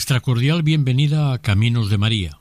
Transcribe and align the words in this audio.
Nuestra 0.00 0.20
cordial 0.20 0.62
bienvenida 0.62 1.34
a 1.34 1.38
Caminos 1.40 1.90
de 1.90 1.98
María, 1.98 2.38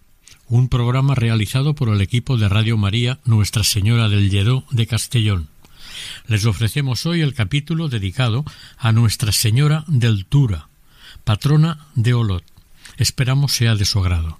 un 0.47 0.69
programa 0.69 1.13
realizado 1.13 1.75
por 1.75 1.89
el 1.89 1.99
equipo 1.99 2.37
de 2.37 2.47
Radio 2.47 2.77
María 2.77 3.19
Nuestra 3.25 3.65
Señora 3.65 4.07
del 4.07 4.29
Lledó 4.29 4.63
de 4.71 4.87
Castellón. 4.87 5.49
Les 6.25 6.45
ofrecemos 6.45 7.05
hoy 7.05 7.19
el 7.19 7.33
capítulo 7.33 7.89
dedicado 7.89 8.45
a 8.77 8.93
Nuestra 8.93 9.33
Señora 9.33 9.83
del 9.87 10.25
Tura, 10.25 10.69
patrona 11.25 11.87
de 11.95 12.13
Olot. 12.13 12.45
Esperamos 12.95 13.51
sea 13.51 13.75
de 13.75 13.83
su 13.83 13.99
agrado. 13.99 14.37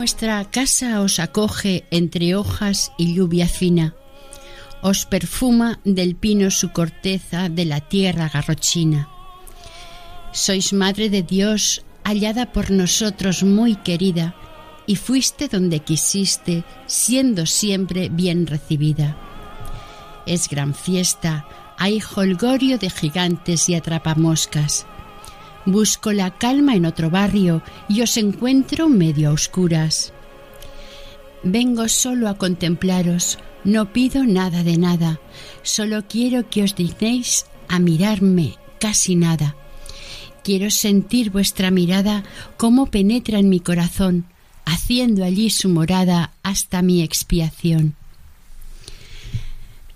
Nuestra 0.00 0.42
casa 0.46 1.02
os 1.02 1.18
acoge 1.20 1.84
entre 1.90 2.34
hojas 2.34 2.90
y 2.96 3.12
lluvia 3.12 3.46
fina. 3.46 3.94
Os 4.80 5.04
perfuma 5.04 5.78
del 5.84 6.16
pino 6.16 6.50
su 6.50 6.72
corteza 6.72 7.50
de 7.50 7.66
la 7.66 7.82
tierra 7.82 8.30
garrochina. 8.32 9.10
Sois 10.32 10.72
madre 10.72 11.10
de 11.10 11.22
Dios, 11.22 11.84
hallada 12.02 12.50
por 12.50 12.70
nosotros 12.70 13.42
muy 13.42 13.76
querida, 13.76 14.34
y 14.86 14.96
fuiste 14.96 15.48
donde 15.48 15.80
quisiste, 15.80 16.64
siendo 16.86 17.44
siempre 17.44 18.08
bien 18.08 18.46
recibida. 18.46 19.18
Es 20.24 20.48
gran 20.48 20.72
fiesta, 20.72 21.44
hay 21.76 22.00
holgorio 22.16 22.78
de 22.78 22.88
gigantes 22.88 23.68
y 23.68 23.74
atrapamoscas. 23.74 24.86
Busco 25.66 26.12
la 26.12 26.36
calma 26.38 26.74
en 26.74 26.86
otro 26.86 27.10
barrio 27.10 27.62
y 27.88 28.02
os 28.02 28.16
encuentro 28.16 28.88
medio 28.88 29.30
a 29.30 29.32
oscuras. 29.32 30.12
Vengo 31.42 31.88
solo 31.88 32.28
a 32.28 32.36
contemplaros, 32.36 33.38
no 33.64 33.92
pido 33.92 34.24
nada 34.24 34.62
de 34.62 34.76
nada, 34.76 35.20
solo 35.62 36.04
quiero 36.08 36.48
que 36.48 36.62
os 36.62 36.74
dignéis 36.74 37.46
a 37.68 37.78
mirarme 37.78 38.56
casi 38.78 39.16
nada. 39.16 39.54
Quiero 40.42 40.70
sentir 40.70 41.30
vuestra 41.30 41.70
mirada 41.70 42.24
cómo 42.56 42.86
penetra 42.86 43.38
en 43.38 43.48
mi 43.48 43.60
corazón, 43.60 44.24
haciendo 44.64 45.24
allí 45.24 45.50
su 45.50 45.68
morada 45.68 46.32
hasta 46.42 46.82
mi 46.82 47.02
expiación. 47.02 47.94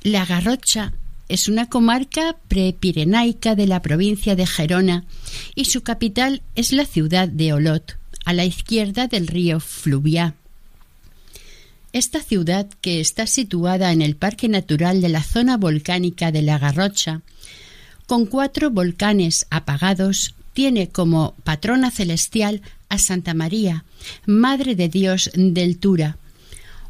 La 0.03 0.27
Garrocha 0.27 0.93
es 1.29 1.49
una 1.49 1.69
comarca 1.69 2.37
prepirenaica 2.49 3.55
de 3.55 3.67
la 3.67 3.83
provincia 3.83 4.37
de 4.37 4.47
Gerona 4.47 5.05
y 5.55 5.67
su 5.67 5.83
capital 5.83 6.43
es 6.55 6.73
la 6.73 6.85
ciudad 6.85 7.29
de 7.29 7.53
Olot, 7.53 7.97
a 8.25 8.33
la 8.33 8.45
izquierda 8.45 9.07
del 9.07 9.27
río 9.27 9.61
Fluviá. 9.61 10.35
Esta 11.93 12.21
ciudad, 12.21 12.69
que 12.81 13.01
está 13.01 13.27
situada 13.27 13.93
en 13.93 14.03
el 14.03 14.17
Parque 14.17 14.49
Natural 14.49 15.01
de 15.01 15.09
la 15.09 15.23
zona 15.23 15.57
volcánica 15.57 16.33
de 16.33 16.43
la 16.43 16.59
Garrocha, 16.59 17.23
con 18.07 18.27
cuatro 18.27 18.71
volcanes 18.71 19.47
apagados, 19.51 20.35
tiene 20.53 20.89
como 20.89 21.35
patrona 21.45 21.91
celestial 21.91 22.63
a 22.89 22.99
Santa 22.99 23.35
María, 23.35 23.85
Madre 24.27 24.75
de 24.75 24.89
Dios 24.89 25.31
del 25.35 25.79
Tura, 25.79 26.17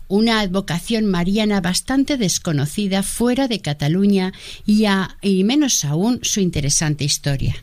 una 0.09 0.41
advocación 0.41 1.07
mariana 1.07 1.61
bastante 1.61 2.17
desconocida 2.17 3.03
fuera 3.03 3.49
de 3.49 3.61
Cataluña 3.61 4.33
y, 4.67 4.85
a- 4.85 5.17
y 5.23 5.45
menos 5.45 5.85
aún 5.85 6.21
su 6.23 6.41
interesante 6.41 7.05
historia. 7.05 7.57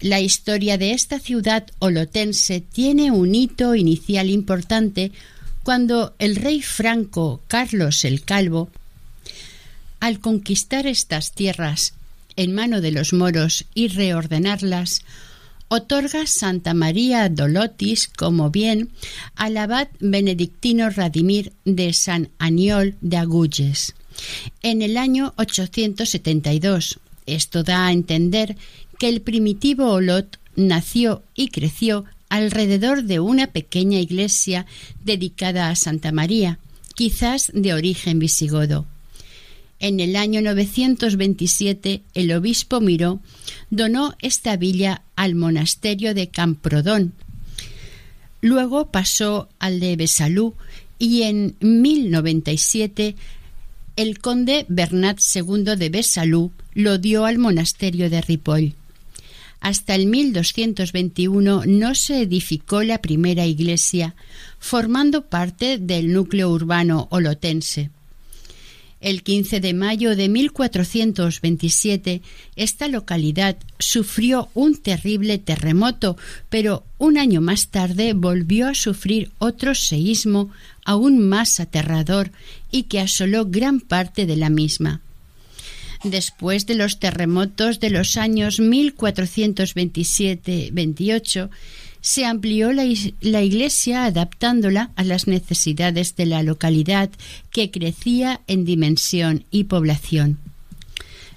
La 0.00 0.20
historia 0.20 0.78
de 0.78 0.92
esta 0.92 1.18
ciudad 1.18 1.66
olotense 1.78 2.60
tiene 2.62 3.10
un 3.10 3.34
hito 3.34 3.74
inicial 3.74 4.30
importante 4.30 5.12
cuando 5.62 6.14
el 6.18 6.36
rey 6.36 6.62
franco 6.62 7.42
Carlos 7.48 8.06
el 8.06 8.22
Calvo, 8.24 8.70
al 10.00 10.18
conquistar 10.18 10.86
estas 10.86 11.32
tierras 11.32 11.92
en 12.36 12.54
mano 12.54 12.80
de 12.80 12.92
los 12.92 13.12
moros 13.12 13.66
y 13.74 13.88
reordenarlas, 13.88 15.02
otorga 15.72 16.26
Santa 16.26 16.74
María 16.74 17.28
Dolotis 17.28 18.08
como 18.08 18.50
bien 18.50 18.90
al 19.36 19.56
abad 19.56 19.86
benedictino 20.00 20.90
Radimir 20.90 21.52
de 21.64 21.92
San 21.92 22.28
Aniol 22.38 22.96
de 23.00 23.16
Agulles 23.16 23.94
en 24.62 24.82
el 24.82 24.96
año 24.96 25.32
872. 25.36 26.98
Esto 27.26 27.62
da 27.62 27.86
a 27.86 27.92
entender 27.92 28.56
que 28.98 29.08
el 29.08 29.22
primitivo 29.22 29.92
Olot 29.92 30.40
nació 30.56 31.22
y 31.36 31.48
creció 31.48 32.04
alrededor 32.28 33.04
de 33.04 33.20
una 33.20 33.46
pequeña 33.46 34.00
iglesia 34.00 34.66
dedicada 35.04 35.70
a 35.70 35.76
Santa 35.76 36.10
María, 36.10 36.58
quizás 36.96 37.50
de 37.54 37.74
origen 37.74 38.18
visigodo. 38.18 38.86
En 39.80 39.98
el 39.98 40.14
año 40.14 40.42
927 40.42 42.02
el 42.12 42.32
obispo 42.32 42.82
Miró 42.82 43.20
donó 43.70 44.14
esta 44.20 44.56
villa 44.56 45.02
al 45.16 45.34
monasterio 45.34 46.14
de 46.14 46.28
Camprodón. 46.28 47.14
Luego 48.42 48.90
pasó 48.90 49.48
al 49.58 49.80
de 49.80 49.96
Besalú 49.96 50.54
y 50.98 51.22
en 51.22 51.56
1097 51.60 53.16
el 53.96 54.18
conde 54.18 54.66
Bernat 54.68 55.18
II 55.34 55.76
de 55.76 55.88
Besalú 55.88 56.52
lo 56.74 56.98
dio 56.98 57.24
al 57.24 57.38
monasterio 57.38 58.10
de 58.10 58.20
Ripoll. 58.20 58.74
Hasta 59.60 59.94
el 59.94 60.06
1221 60.06 61.64
no 61.66 61.94
se 61.94 62.22
edificó 62.22 62.82
la 62.82 63.02
primera 63.02 63.46
iglesia, 63.46 64.14
formando 64.58 65.26
parte 65.26 65.78
del 65.78 66.12
núcleo 66.12 66.50
urbano 66.50 67.08
olotense. 67.10 67.90
El 69.00 69.22
15 69.22 69.60
de 69.60 69.72
mayo 69.72 70.14
de 70.14 70.28
1427 70.28 72.20
esta 72.54 72.86
localidad 72.86 73.56
sufrió 73.78 74.50
un 74.52 74.76
terrible 74.76 75.38
terremoto, 75.38 76.18
pero 76.50 76.84
un 76.98 77.16
año 77.16 77.40
más 77.40 77.68
tarde 77.68 78.12
volvió 78.12 78.68
a 78.68 78.74
sufrir 78.74 79.30
otro 79.38 79.74
seísmo 79.74 80.50
aún 80.84 81.18
más 81.18 81.60
aterrador 81.60 82.30
y 82.70 82.82
que 82.84 83.00
asoló 83.00 83.46
gran 83.46 83.80
parte 83.80 84.26
de 84.26 84.36
la 84.36 84.50
misma. 84.50 85.00
Después 86.04 86.66
de 86.66 86.74
los 86.74 86.98
terremotos 86.98 87.80
de 87.80 87.88
los 87.90 88.18
años 88.18 88.60
1427-28, 88.60 91.48
se 92.00 92.24
amplió 92.24 92.72
la, 92.72 92.84
iglesia 92.84 94.04
adaptándola 94.04 94.90
a 94.96 95.04
las 95.04 95.26
necesidades 95.26 96.16
de 96.16 96.26
la 96.26 96.42
localidad 96.42 97.10
que 97.50 97.70
crecía 97.70 98.40
en 98.46 98.64
dimensión 98.64 99.44
y 99.50 99.64
población. 99.64 100.38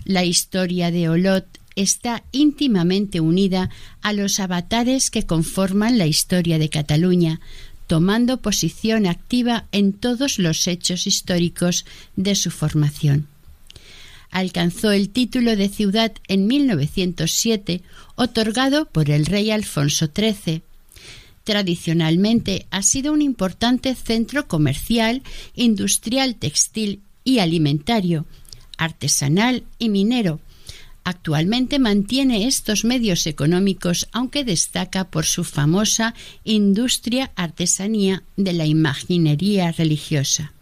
La 0.06 0.24
historia 0.24 0.92
de 0.92 1.10
Olot 1.10 1.45
está 1.75 2.24
íntimamente 2.31 3.19
unida 3.19 3.69
a 4.01 4.13
los 4.13 4.39
avatares 4.39 5.10
que 5.10 5.25
conforman 5.25 5.98
la 5.98 6.06
historia 6.06 6.60
de 6.60 6.69
Cataluña, 6.69 7.39
tomando 7.88 8.42
posición 8.42 9.06
activa 9.06 9.65
en 9.71 9.94
todos 9.94 10.39
los 10.39 10.68
hechos 10.68 11.07
históricos 11.07 11.86
de 12.15 12.36
su 12.36 12.51
formación 12.51 13.27
alcanzó 14.34 14.92
el 14.92 15.10
título 15.10 15.56
de 15.56 15.70
ciudad 15.70 16.12
en 16.28 16.48
1907, 16.48 17.84
otorgado 18.16 18.86
por 18.86 19.12
el 19.12 19.28
rey 19.28 19.52
Alfonso 19.52 20.08
XIII. 20.14 20.64
Tradicionalmente 21.44 22.66
ha 22.72 22.82
sido 22.82 23.14
un 23.14 23.22
importante 23.22 23.94
centro 23.94 24.48
comercial, 24.48 25.22
industrial, 25.56 26.36
textil 26.36 27.02
y 27.24 27.40
alimentario, 27.40 28.26
artesanal 28.78 29.64
y 29.78 29.90
minero. 29.90 30.40
Actualmente 31.04 31.78
mantiene 31.78 32.48
estos 32.48 32.86
medios 32.86 33.28
económicos, 33.28 34.08
aunque 34.14 34.44
destaca 34.44 35.04
por 35.04 35.26
su 35.26 35.44
famosa 35.44 36.16
industria 36.44 37.32
artesanía 37.36 38.24
de 38.36 38.54
la 38.54 38.66
imaginería 38.66 39.72
religiosa 39.72 40.54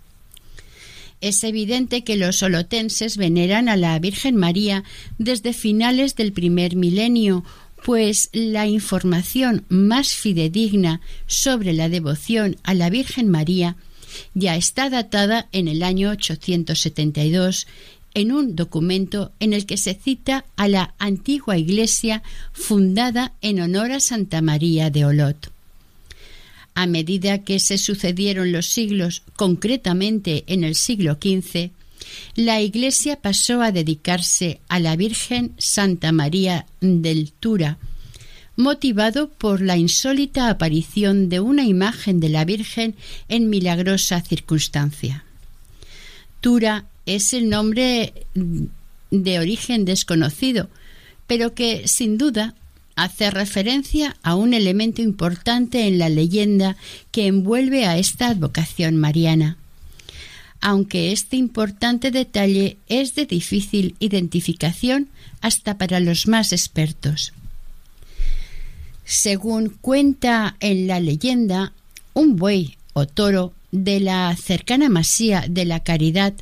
es 1.22 1.44
evidente 1.44 2.04
que 2.04 2.18
los 2.18 2.38
solotenses 2.38 3.18
veneran 3.18 3.70
a 3.70 3.78
la 3.78 3.98
Virgen 4.00 4.36
María 4.36 4.84
desde 5.18 5.54
finales 5.54 6.16
del 6.16 6.34
primer 6.34 6.76
milenio, 6.76 7.44
pues 7.86 8.30
la 8.34 8.68
información 8.68 9.66
más 9.70 10.14
fidedigna 10.14 11.02
sobre 11.28 11.74
la 11.74 11.90
devoción 11.90 12.58
a 12.64 12.74
la 12.74 12.90
Virgen 12.90 13.30
María 13.30 13.76
ya 14.34 14.56
está 14.56 14.90
datada 14.90 15.48
en 15.52 15.68
el 15.68 15.84
año 15.84 16.10
872 16.12 17.68
en 18.14 18.32
un 18.32 18.56
documento 18.56 19.32
en 19.40 19.54
el 19.54 19.66
que 19.66 19.78
se 19.78 19.94
cita 19.94 20.46
a 20.58 20.68
la 20.68 20.94
antigua 21.00 21.58
iglesia 21.58 22.24
fundada 22.52 23.34
en 23.42 23.62
honor 23.62 23.92
a 23.92 24.00
Santa 24.00 24.42
María 24.42 24.90
de 24.90 25.06
Olot. 25.06 25.51
A 26.74 26.86
medida 26.88 27.44
que 27.44 27.60
se 27.60 27.78
sucedieron 27.78 28.52
los 28.52 28.68
siglos, 28.68 29.24
concretamente 29.36 30.44
en 30.48 30.64
el 30.64 30.76
siglo 30.76 31.18
XV, 31.22 31.72
la 32.36 32.62
Iglesia 32.62 33.18
pasó 33.18 33.62
a 33.62 33.72
dedicarse 33.72 34.60
a 34.68 34.80
la 34.80 34.96
Virgen 34.96 35.54
Santa 35.58 36.12
María 36.12 36.66
del 36.80 37.32
Tura, 37.32 37.78
motivado 38.56 39.30
por 39.30 39.62
la 39.62 39.78
insólita 39.78 40.50
aparición 40.50 41.30
de 41.30 41.40
una 41.40 41.66
imagen 41.66 42.20
de 42.20 42.30
la 42.30 42.46
Virgen 42.46 42.96
en 43.28 43.50
milagrosa 43.50 44.22
circunstancia. 44.22 45.24
Tura 46.42 46.86
es 47.06 47.34
el 47.34 47.50
nombre 47.50 48.14
de 49.10 49.40
origen 49.40 49.86
desconocido, 49.86 50.70
pero 51.28 51.54
que 51.54 51.88
sin 51.88 52.18
duda 52.18 52.56
hace 52.96 53.32
referencia 53.32 54.18
a 54.24 54.36
un 54.36 54.54
elemento 54.54 55.02
importante 55.02 55.88
en 55.88 55.98
la 55.98 56.10
leyenda 56.10 56.78
que 57.12 57.28
envuelve 57.28 57.86
a 57.86 57.98
esta 57.98 58.28
advocación 58.28 58.98
mariana. 58.98 59.58
Aunque 60.60 61.12
este 61.12 61.38
importante 61.38 62.12
detalle 62.12 62.78
es 62.88 63.16
de 63.16 63.26
difícil 63.26 63.96
identificación 64.00 65.10
hasta 65.42 65.78
para 65.78 66.00
los 66.00 66.28
más 66.28 66.52
expertos. 66.52 67.34
Según 69.06 69.70
cuenta 69.82 70.56
en 70.60 70.88
la 70.88 71.00
leyenda, 71.00 71.74
un 72.14 72.36
buey 72.36 72.78
o 72.94 73.08
toro 73.08 73.54
de 73.72 74.00
la 74.00 74.36
cercana 74.36 74.90
masía 74.90 75.46
de 75.50 75.66
la 75.66 75.82
Caridad 75.82 76.34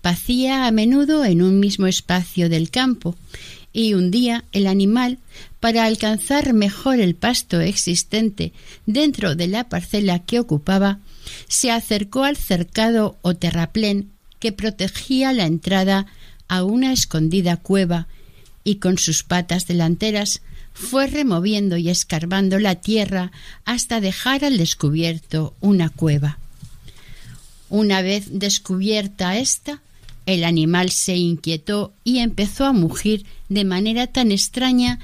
pacía 0.00 0.66
a 0.66 0.70
menudo 0.70 1.24
en 1.24 1.42
un 1.42 1.58
mismo 1.58 1.86
espacio 1.86 2.48
del 2.48 2.70
campo 2.70 3.16
y 3.76 3.92
un 3.92 4.10
día 4.10 4.42
el 4.52 4.66
animal, 4.66 5.18
para 5.60 5.84
alcanzar 5.84 6.54
mejor 6.54 6.98
el 6.98 7.14
pasto 7.14 7.60
existente 7.60 8.54
dentro 8.86 9.34
de 9.34 9.48
la 9.48 9.68
parcela 9.68 10.18
que 10.20 10.40
ocupaba, 10.40 10.98
se 11.46 11.70
acercó 11.70 12.24
al 12.24 12.38
cercado 12.38 13.18
o 13.20 13.34
terraplén 13.34 14.08
que 14.38 14.50
protegía 14.50 15.34
la 15.34 15.44
entrada 15.44 16.06
a 16.48 16.64
una 16.64 16.90
escondida 16.90 17.58
cueva 17.58 18.06
y 18.64 18.76
con 18.76 18.96
sus 18.96 19.22
patas 19.22 19.66
delanteras 19.66 20.40
fue 20.72 21.06
removiendo 21.06 21.76
y 21.76 21.90
escarbando 21.90 22.58
la 22.58 22.76
tierra 22.76 23.30
hasta 23.66 24.00
dejar 24.00 24.42
al 24.42 24.56
descubierto 24.56 25.52
una 25.60 25.90
cueva. 25.90 26.38
Una 27.68 28.00
vez 28.00 28.28
descubierta 28.30 29.36
esta, 29.36 29.82
el 30.26 30.42
animal 30.44 30.90
se 30.90 31.16
inquietó 31.16 31.94
y 32.04 32.18
empezó 32.18 32.66
a 32.66 32.72
mugir 32.72 33.24
de 33.48 33.64
manera 33.64 34.08
tan 34.08 34.32
extraña 34.32 34.98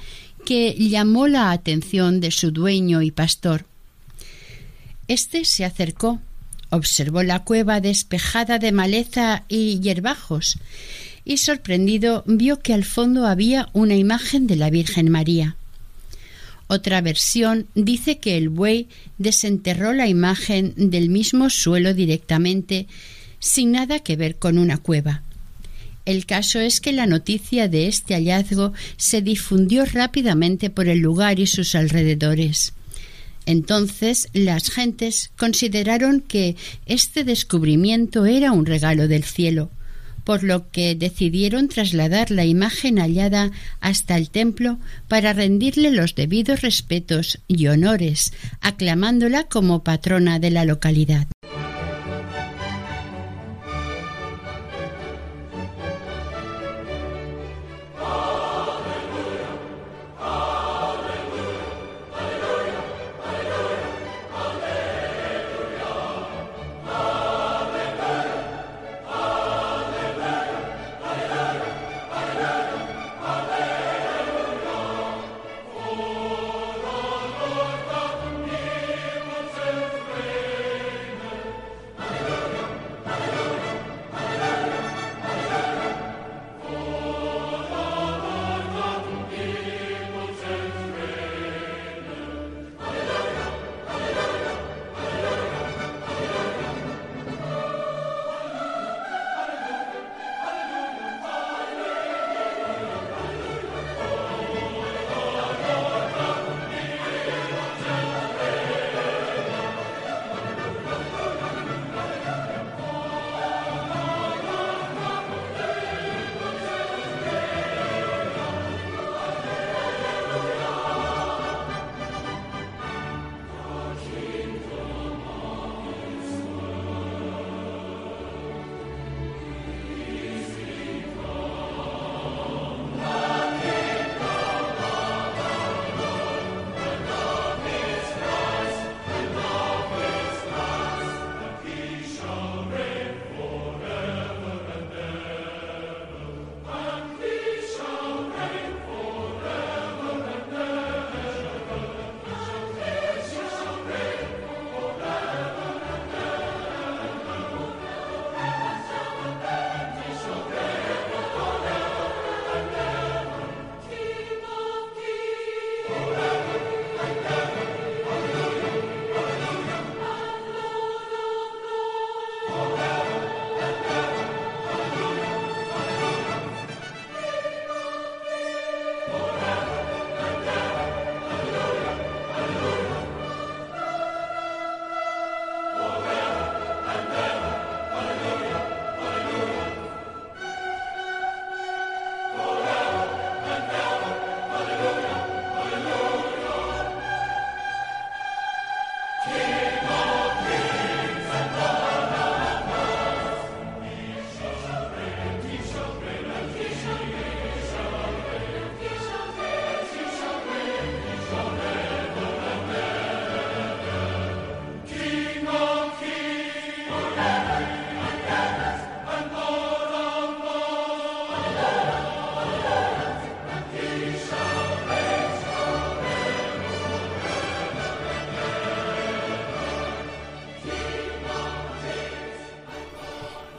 que 0.45 0.75
llamó 0.77 1.27
la 1.27 1.51
atención 1.51 2.19
de 2.19 2.31
su 2.31 2.51
dueño 2.51 3.01
y 3.01 3.11
pastor. 3.11 3.65
Este 5.07 5.45
se 5.45 5.63
acercó, 5.63 6.19
observó 6.69 7.23
la 7.23 7.43
cueva 7.43 7.79
despejada 7.79 8.59
de 8.59 8.71
maleza 8.71 9.45
y 9.47 9.79
hierbajos, 9.79 10.57
y 11.25 11.37
sorprendido 11.37 12.23
vio 12.27 12.59
que 12.59 12.73
al 12.73 12.83
fondo 12.83 13.25
había 13.25 13.69
una 13.71 13.95
imagen 13.95 14.45
de 14.45 14.57
la 14.57 14.69
Virgen 14.69 15.09
María. 15.09 15.55
Otra 16.67 17.01
versión 17.01 17.67
dice 17.75 18.17
que 18.17 18.37
el 18.37 18.49
buey 18.49 18.87
desenterró 19.17 19.93
la 19.93 20.07
imagen 20.07 20.73
del 20.75 21.09
mismo 21.09 21.49
suelo 21.49 21.93
directamente 21.93 22.87
sin 23.43 23.73
nada 23.73 23.99
que 23.99 24.15
ver 24.15 24.37
con 24.37 24.57
una 24.57 24.77
cueva. 24.77 25.21
El 26.05 26.25
caso 26.25 26.59
es 26.59 26.79
que 26.79 26.93
la 26.93 27.05
noticia 27.05 27.67
de 27.67 27.87
este 27.87 28.13
hallazgo 28.13 28.73
se 28.97 29.21
difundió 29.21 29.85
rápidamente 29.85 30.69
por 30.69 30.87
el 30.87 30.99
lugar 30.99 31.39
y 31.39 31.47
sus 31.47 31.75
alrededores. 31.75 32.73
Entonces 33.45 34.29
las 34.33 34.69
gentes 34.69 35.31
consideraron 35.37 36.21
que 36.21 36.55
este 36.85 37.25
descubrimiento 37.25 38.25
era 38.25 38.53
un 38.53 38.65
regalo 38.65 39.09
del 39.09 39.25
cielo, 39.25 39.69
por 40.23 40.43
lo 40.43 40.69
que 40.71 40.95
decidieron 40.95 41.67
trasladar 41.67 42.31
la 42.31 42.45
imagen 42.45 42.97
hallada 42.97 43.51
hasta 43.81 44.15
el 44.15 44.29
templo 44.29 44.79
para 45.09 45.33
rendirle 45.33 45.91
los 45.91 46.15
debidos 46.15 46.61
respetos 46.61 47.39
y 47.49 47.67
honores, 47.67 48.31
aclamándola 48.61 49.43
como 49.43 49.83
patrona 49.83 50.39
de 50.39 50.51
la 50.51 50.63
localidad. 50.63 51.27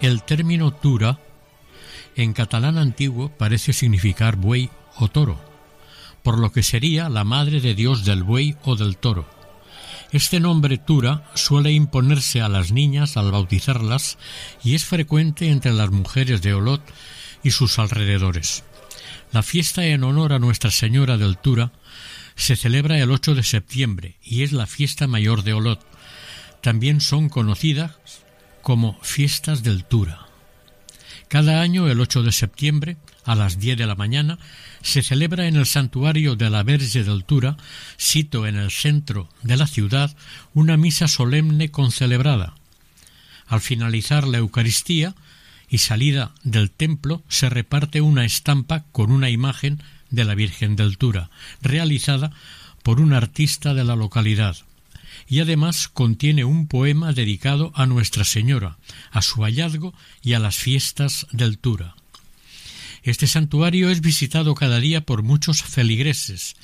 El 0.05 0.23
término 0.23 0.71
tura 0.71 1.19
en 2.15 2.35
catalán 2.35 2.77
antiguo 2.77 3.31
parece 3.31 3.73
significar 3.73 4.37
buey 4.37 4.69
o 4.97 5.09
toro, 5.09 5.41
por 6.23 6.39
lo 6.39 6.53
que 6.53 6.63
sería 6.63 7.09
la 7.09 7.25
madre 7.25 7.63
de 7.63 7.75
Dios 7.75 8.05
del 8.05 8.23
buey 8.23 8.55
o 8.65 8.77
del 8.77 8.99
toro. 8.99 9.27
Este 10.13 10.41
nombre 10.41 10.77
Tura 10.77 11.31
suele 11.33 11.73
imponerse 11.73 12.43
a 12.43 12.51
las 12.51 12.71
niñas 12.71 13.17
al 13.17 13.33
bautizarlas 13.33 14.19
y 14.63 14.75
es 14.75 14.85
frecuente 14.85 15.49
entre 15.49 15.73
las 15.73 15.91
mujeres 15.91 16.43
de 16.43 16.53
Olot 16.53 16.83
y 17.43 17.53
sus 17.53 17.79
alrededores. 17.79 18.63
La 19.33 19.43
fiesta 19.43 19.87
en 19.87 20.05
honor 20.05 20.35
a 20.35 20.39
Nuestra 20.39 20.71
Señora 20.71 21.17
del 21.17 21.39
Tura 21.39 21.73
se 22.37 22.57
celebra 22.57 22.99
el 22.99 23.11
8 23.11 23.37
de 23.37 23.43
septiembre 23.43 24.19
y 24.23 24.43
es 24.43 24.53
la 24.53 24.67
fiesta 24.67 25.07
mayor 25.07 25.45
de 25.45 25.55
Olot. 25.55 25.81
También 26.61 27.01
son 27.01 27.31
conocidas 27.31 27.93
como 28.65 28.99
Fiestas 29.03 29.63
del 29.63 29.85
Tura. 29.85 30.27
Cada 31.29 31.61
año, 31.61 31.87
el 31.87 32.01
8 32.01 32.23
de 32.23 32.33
septiembre, 32.33 32.97
a 33.27 33.35
las 33.35 33.59
10 33.59 33.77
de 33.77 33.87
la 33.87 33.95
mañana, 33.95 34.39
se 34.81 35.03
celebra 35.03 35.47
en 35.47 35.57
el 35.57 35.67
santuario 35.67 36.35
de 36.35 36.49
la 36.49 36.63
Verge 36.63 37.05
del 37.05 37.25
Tura, 37.25 37.59
sito 37.99 38.47
en 38.47 38.57
el 38.57 38.71
centro 38.71 39.29
de 39.43 39.59
la 39.59 39.67
ciudad, 39.67 40.17
una 40.55 40.79
misa 40.79 41.09
solemne 41.09 41.71
concelebrada. 41.71 42.55
Al 43.47 43.61
finalizar 43.61 44.27
la 44.27 44.39
Eucaristía 44.39 45.15
y 45.69 45.79
salida 45.79 46.33
del 46.43 46.71
templo, 46.71 47.23
se 47.29 47.51
reparte 47.51 48.01
una 48.01 48.25
estampa 48.25 48.87
con 48.93 49.13
una 49.13 49.29
imagen 49.29 49.83
de 50.09 50.25
la 50.25 50.35
Virgen 50.35 50.75
del 50.75 50.97
Tura, 50.97 51.29
realizada 51.61 52.33
por 52.83 52.99
un 52.99 53.13
artista 53.13 53.75
de 53.75 53.85
la 53.85 53.95
localidad 53.95 54.57
y 55.29 55.41
además 55.41 55.89
contiene 55.89 56.45
un 56.45 56.67
poema 56.69 57.13
dedicado 57.13 57.73
a 57.75 57.87
Nuestra 57.87 58.25
Señora, 58.25 58.79
a 59.11 59.23
su 59.23 59.43
hallazgo 59.43 59.95
y 60.23 60.35
a 60.35 60.39
las 60.39 60.57
fiestas 60.57 61.27
del 61.33 61.59
Tura. 61.59 61.95
Este 63.03 63.27
santuario 63.27 63.91
es 63.91 64.01
visitado 64.01 64.55
cada 64.55 64.81
día 64.81 65.05
por 65.05 65.23
muchos 65.23 65.63
feligreses. 65.63 66.57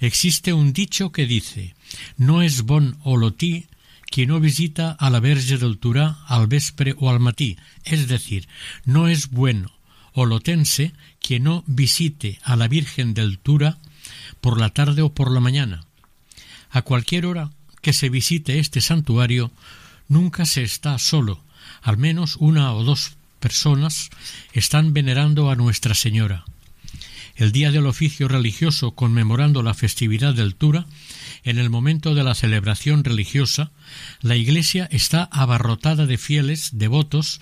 Existe 0.00 0.52
un 0.52 0.72
dicho 0.72 1.12
que 1.12 1.26
dice 1.26 1.74
No 2.16 2.42
es 2.42 2.62
bon 2.62 2.98
olotí 3.04 3.66
quien 4.10 4.28
no 4.28 4.40
visita 4.40 4.92
a 4.92 5.10
la 5.10 5.20
Verge 5.20 5.58
del 5.58 5.78
Tura 5.78 6.18
al 6.26 6.46
vespre 6.46 6.94
o 6.98 7.10
al 7.10 7.20
matí, 7.20 7.56
es 7.84 8.08
decir, 8.08 8.48
no 8.84 9.08
es 9.08 9.30
bueno 9.30 9.78
olotense 10.18 10.92
quien 11.20 11.44
no 11.44 11.64
visite 11.66 12.38
a 12.42 12.56
la 12.56 12.68
Virgen 12.68 13.14
del 13.14 13.38
Tura 13.38 13.78
por 14.40 14.58
la 14.58 14.70
tarde 14.70 15.02
o 15.02 15.12
por 15.12 15.30
la 15.30 15.40
mañana. 15.40 15.84
A 16.70 16.82
cualquier 16.82 17.26
hora 17.26 17.50
que 17.80 17.92
se 17.92 18.08
visite 18.08 18.58
este 18.58 18.80
santuario 18.80 19.50
nunca 20.08 20.46
se 20.46 20.62
está 20.62 20.98
solo, 20.98 21.42
al 21.82 21.98
menos 21.98 22.36
una 22.36 22.72
o 22.72 22.84
dos 22.84 23.16
personas 23.40 24.10
están 24.52 24.92
venerando 24.92 25.50
a 25.50 25.56
Nuestra 25.56 25.94
Señora. 25.94 26.44
El 27.36 27.52
día 27.52 27.70
del 27.70 27.86
oficio 27.86 28.26
religioso 28.26 28.92
conmemorando 28.92 29.62
la 29.62 29.74
festividad 29.74 30.34
del 30.34 30.56
Tura, 30.56 30.86
en 31.44 31.58
el 31.58 31.70
momento 31.70 32.16
de 32.16 32.24
la 32.24 32.34
celebración 32.34 33.04
religiosa, 33.04 33.70
la 34.22 34.34
iglesia 34.34 34.88
está 34.90 35.22
abarrotada 35.30 36.06
de 36.06 36.18
fieles 36.18 36.70
devotos 36.72 37.40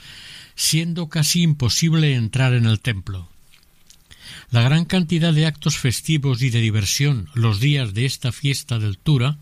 siendo 0.54 1.08
casi 1.08 1.42
imposible 1.42 2.14
entrar 2.14 2.52
en 2.52 2.66
el 2.66 2.80
templo. 2.80 3.30
La 4.50 4.62
gran 4.62 4.84
cantidad 4.84 5.32
de 5.32 5.46
actos 5.46 5.78
festivos 5.78 6.42
y 6.42 6.50
de 6.50 6.60
diversión 6.60 7.28
los 7.34 7.58
días 7.58 7.94
de 7.94 8.04
esta 8.04 8.32
fiesta 8.32 8.78
del 8.78 8.98
Tura, 8.98 9.38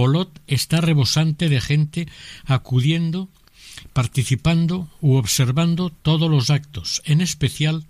Olot 0.00 0.40
está 0.46 0.80
rebosante 0.80 1.48
de 1.48 1.60
gente 1.60 2.06
acudiendo, 2.44 3.28
participando 3.92 4.88
u 5.00 5.16
observando 5.16 5.90
todos 5.90 6.30
los 6.30 6.50
actos, 6.50 7.02
en 7.04 7.20
especial 7.20 7.84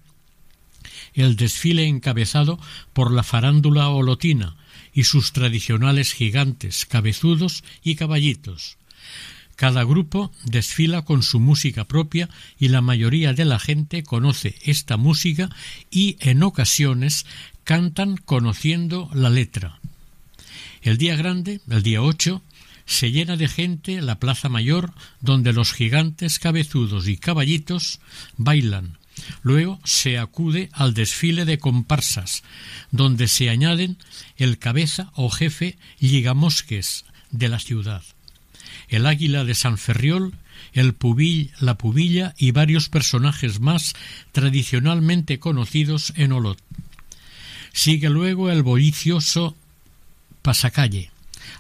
el 1.13 1.37
desfile 1.37 1.87
encabezado 1.87 2.59
por 2.95 3.13
la 3.13 3.23
farándula 3.23 3.91
olotina 3.91 4.57
y 4.95 5.05
sus 5.05 5.33
tradicionales 5.33 6.15
gigantes, 6.15 6.87
cabezudos 6.87 7.63
y 7.83 7.97
caballitos. 7.97 8.79
Cada 9.55 9.85
grupo 9.85 10.33
desfila 10.45 11.03
con 11.03 11.23
su 11.23 11.41
música 11.41 11.85
propia 11.85 12.31
y 12.59 12.69
la 12.69 12.81
mayoría 12.81 13.35
de 13.35 13.45
la 13.45 13.59
gente 13.59 14.03
conoce 14.03 14.55
esta 14.63 14.97
música 14.97 15.51
y 15.91 16.17
en 16.21 16.43
ocasiones 16.43 17.27
cantan 17.65 18.17
conociendo 18.17 19.11
la 19.13 19.29
letra. 19.29 19.79
El 20.83 20.99
día 20.99 21.17
grande, 21.17 21.61
el 21.69 21.83
día 21.83 22.03
8, 22.03 22.43
se 22.87 23.11
llena 23.11 23.37
de 23.37 23.49
gente 23.49 24.01
la 24.01 24.19
plaza 24.19 24.49
mayor 24.49 24.93
donde 25.21 25.53
los 25.53 25.73
gigantes 25.73 26.39
cabezudos 26.39 27.07
y 27.09 27.17
caballitos 27.19 28.01
bailan, 28.37 28.99
Luego 29.43 29.81
se 29.85 30.19
acude 30.19 30.71
al 30.73 30.95
desfile 30.95 31.45
de 31.45 31.59
comparsas, 31.59 32.43
donde 32.91 33.29
se 33.29 33.51
añaden 33.51 33.99
el 34.37 34.59
cabeza 34.59 35.11
o 35.15 35.31
jefe 35.31 35.79
ligamosques 36.01 37.05
de 37.31 37.49
la 37.49 37.59
ciudad, 37.59 38.03
el 38.89 39.07
águila 39.07 39.45
de 39.45 39.55
San 39.55 39.79
Ferriol, 39.79 40.35
el 40.73 40.95
pubil, 40.95 41.53
la 41.61 41.79
pubilla 41.79 42.35
y 42.37 42.51
varios 42.51 42.89
personajes 42.89 43.61
más 43.61 43.95
tradicionalmente 44.33 45.39
conocidos 45.39 46.13
en 46.17 46.33
Olot. 46.33 46.59
Sigue 47.73 48.11
luego 48.11 48.51
el 48.51 48.63
bullicioso 48.63 49.57
pasacalle, 50.43 51.11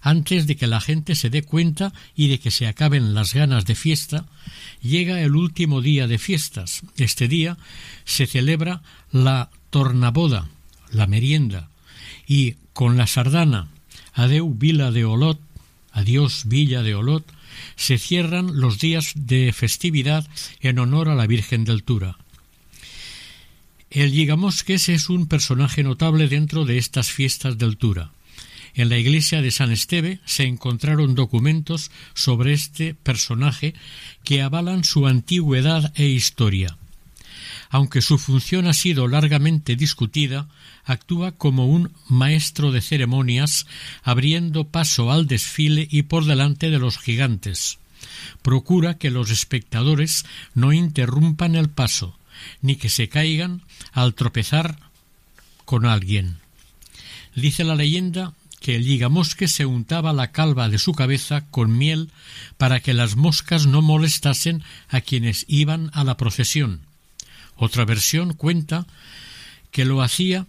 antes 0.02 0.46
de 0.46 0.56
que 0.56 0.66
la 0.66 0.80
gente 0.80 1.14
se 1.14 1.30
dé 1.30 1.42
cuenta 1.42 1.92
y 2.14 2.28
de 2.28 2.38
que 2.38 2.50
se 2.50 2.66
acaben 2.66 3.14
las 3.14 3.34
ganas 3.34 3.64
de 3.64 3.74
fiesta, 3.74 4.26
llega 4.82 5.20
el 5.20 5.34
último 5.34 5.80
día 5.80 6.06
de 6.06 6.18
fiestas. 6.18 6.82
Este 6.96 7.28
día 7.28 7.56
se 8.04 8.26
celebra 8.26 8.82
la 9.10 9.50
tornaboda, 9.70 10.48
la 10.90 11.06
merienda, 11.06 11.68
y 12.26 12.56
con 12.72 12.96
la 12.96 13.06
sardana 13.06 13.68
Adeu 14.12 14.54
Vila 14.54 14.90
de 14.90 15.04
Olot, 15.04 15.40
Adiós 15.92 16.44
Villa 16.46 16.82
de 16.82 16.94
Olot, 16.94 17.24
se 17.76 17.98
cierran 17.98 18.60
los 18.60 18.78
días 18.78 19.12
de 19.14 19.52
festividad 19.52 20.28
en 20.60 20.78
honor 20.78 21.08
a 21.08 21.14
la 21.14 21.26
Virgen 21.26 21.64
del 21.64 21.82
Tura. 21.82 22.18
El 23.90 24.12
Yigamosques 24.12 24.88
es 24.90 25.08
un 25.08 25.26
personaje 25.26 25.82
notable 25.82 26.28
dentro 26.28 26.64
de 26.64 26.78
estas 26.78 27.10
fiestas 27.10 27.56
del 27.56 27.78
Tura. 27.78 28.12
En 28.78 28.90
la 28.90 28.96
iglesia 28.96 29.42
de 29.42 29.50
San 29.50 29.72
Esteve 29.72 30.20
se 30.24 30.44
encontraron 30.44 31.16
documentos 31.16 31.90
sobre 32.14 32.52
este 32.52 32.94
personaje 32.94 33.74
que 34.22 34.40
avalan 34.40 34.84
su 34.84 35.08
antigüedad 35.08 35.92
e 35.96 36.06
historia. 36.06 36.78
Aunque 37.70 38.02
su 38.02 38.18
función 38.18 38.68
ha 38.68 38.72
sido 38.72 39.08
largamente 39.08 39.74
discutida, 39.74 40.48
actúa 40.84 41.32
como 41.32 41.66
un 41.66 41.92
maestro 42.06 42.70
de 42.70 42.80
ceremonias, 42.80 43.66
abriendo 44.04 44.68
paso 44.68 45.10
al 45.10 45.26
desfile 45.26 45.88
y 45.90 46.02
por 46.02 46.24
delante 46.24 46.70
de 46.70 46.78
los 46.78 46.98
gigantes. 46.98 47.80
Procura 48.42 48.96
que 48.96 49.10
los 49.10 49.30
espectadores 49.30 50.24
no 50.54 50.72
interrumpan 50.72 51.56
el 51.56 51.68
paso, 51.68 52.16
ni 52.62 52.76
que 52.76 52.90
se 52.90 53.08
caigan 53.08 53.62
al 53.90 54.14
tropezar 54.14 54.78
con 55.64 55.84
alguien. 55.84 56.38
Dice 57.34 57.64
la 57.64 57.74
leyenda 57.74 58.34
que 58.60 58.76
el 58.76 58.84
ligamosque 58.84 59.48
se 59.48 59.66
untaba 59.66 60.12
la 60.12 60.32
calva 60.32 60.68
de 60.68 60.78
su 60.78 60.92
cabeza 60.92 61.46
con 61.50 61.76
miel 61.76 62.10
para 62.56 62.80
que 62.80 62.94
las 62.94 63.16
moscas 63.16 63.66
no 63.66 63.82
molestasen 63.82 64.62
a 64.88 65.00
quienes 65.00 65.44
iban 65.48 65.90
a 65.94 66.04
la 66.04 66.16
procesión. 66.16 66.80
Otra 67.56 67.84
versión 67.84 68.34
cuenta 68.34 68.86
que 69.70 69.84
lo 69.84 70.02
hacía 70.02 70.46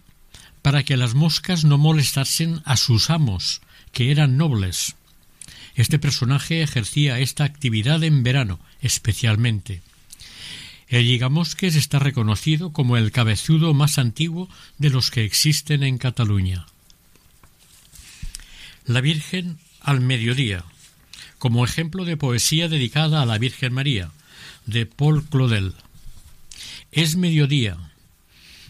para 0.62 0.82
que 0.82 0.96
las 0.96 1.14
moscas 1.14 1.64
no 1.64 1.78
molestasen 1.78 2.62
a 2.64 2.76
sus 2.76 3.10
amos, 3.10 3.60
que 3.92 4.10
eran 4.10 4.36
nobles. 4.36 4.96
Este 5.74 5.98
personaje 5.98 6.62
ejercía 6.62 7.18
esta 7.18 7.44
actividad 7.44 8.02
en 8.04 8.22
verano, 8.22 8.60
especialmente. 8.80 9.82
El 10.88 11.06
Ligamosques 11.06 11.76
está 11.76 12.00
reconocido 12.00 12.72
como 12.72 12.96
el 12.96 13.12
cabezudo 13.12 13.74
más 13.74 13.96
antiguo 13.98 14.48
de 14.78 14.90
los 14.90 15.10
que 15.10 15.24
existen 15.24 15.84
en 15.84 15.98
Cataluña. 15.98 16.66
La 18.90 19.00
Virgen 19.00 19.60
al 19.82 20.00
mediodía, 20.00 20.64
como 21.38 21.64
ejemplo 21.64 22.04
de 22.04 22.16
poesía 22.16 22.68
dedicada 22.68 23.22
a 23.22 23.24
la 23.24 23.38
Virgen 23.38 23.72
María, 23.72 24.10
de 24.66 24.84
Paul 24.84 25.24
Claudel. 25.24 25.74
Es 26.90 27.14
mediodía. 27.14 27.76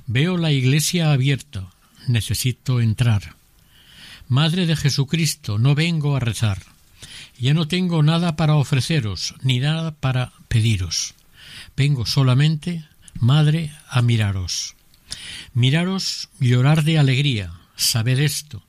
Veo 0.06 0.37
la 0.37 0.52
iglesia 0.52 1.14
abierta. 1.14 1.70
Necesito 2.06 2.83
entrar. 2.83 3.35
Madre 4.28 4.66
de 4.66 4.76
Jesucristo, 4.76 5.56
no 5.56 5.74
vengo 5.74 6.14
a 6.16 6.20
rezar. 6.20 6.64
Ya 7.38 7.54
no 7.54 7.66
tengo 7.66 8.02
nada 8.02 8.37
para 8.37 8.56
ofreceros, 8.56 9.35
ni 9.40 9.59
nada 9.59 9.92
para 9.92 10.35
pediros. 10.48 11.14
Vengo 11.78 12.04
solamente, 12.04 12.85
Madre, 13.14 13.72
a 13.88 14.02
miraros. 14.02 14.74
Miraros 15.54 16.28
llorar 16.40 16.85
de 16.85 16.98
alegría. 16.98 17.54
Sabed 17.74 18.18
esto, 18.18 18.62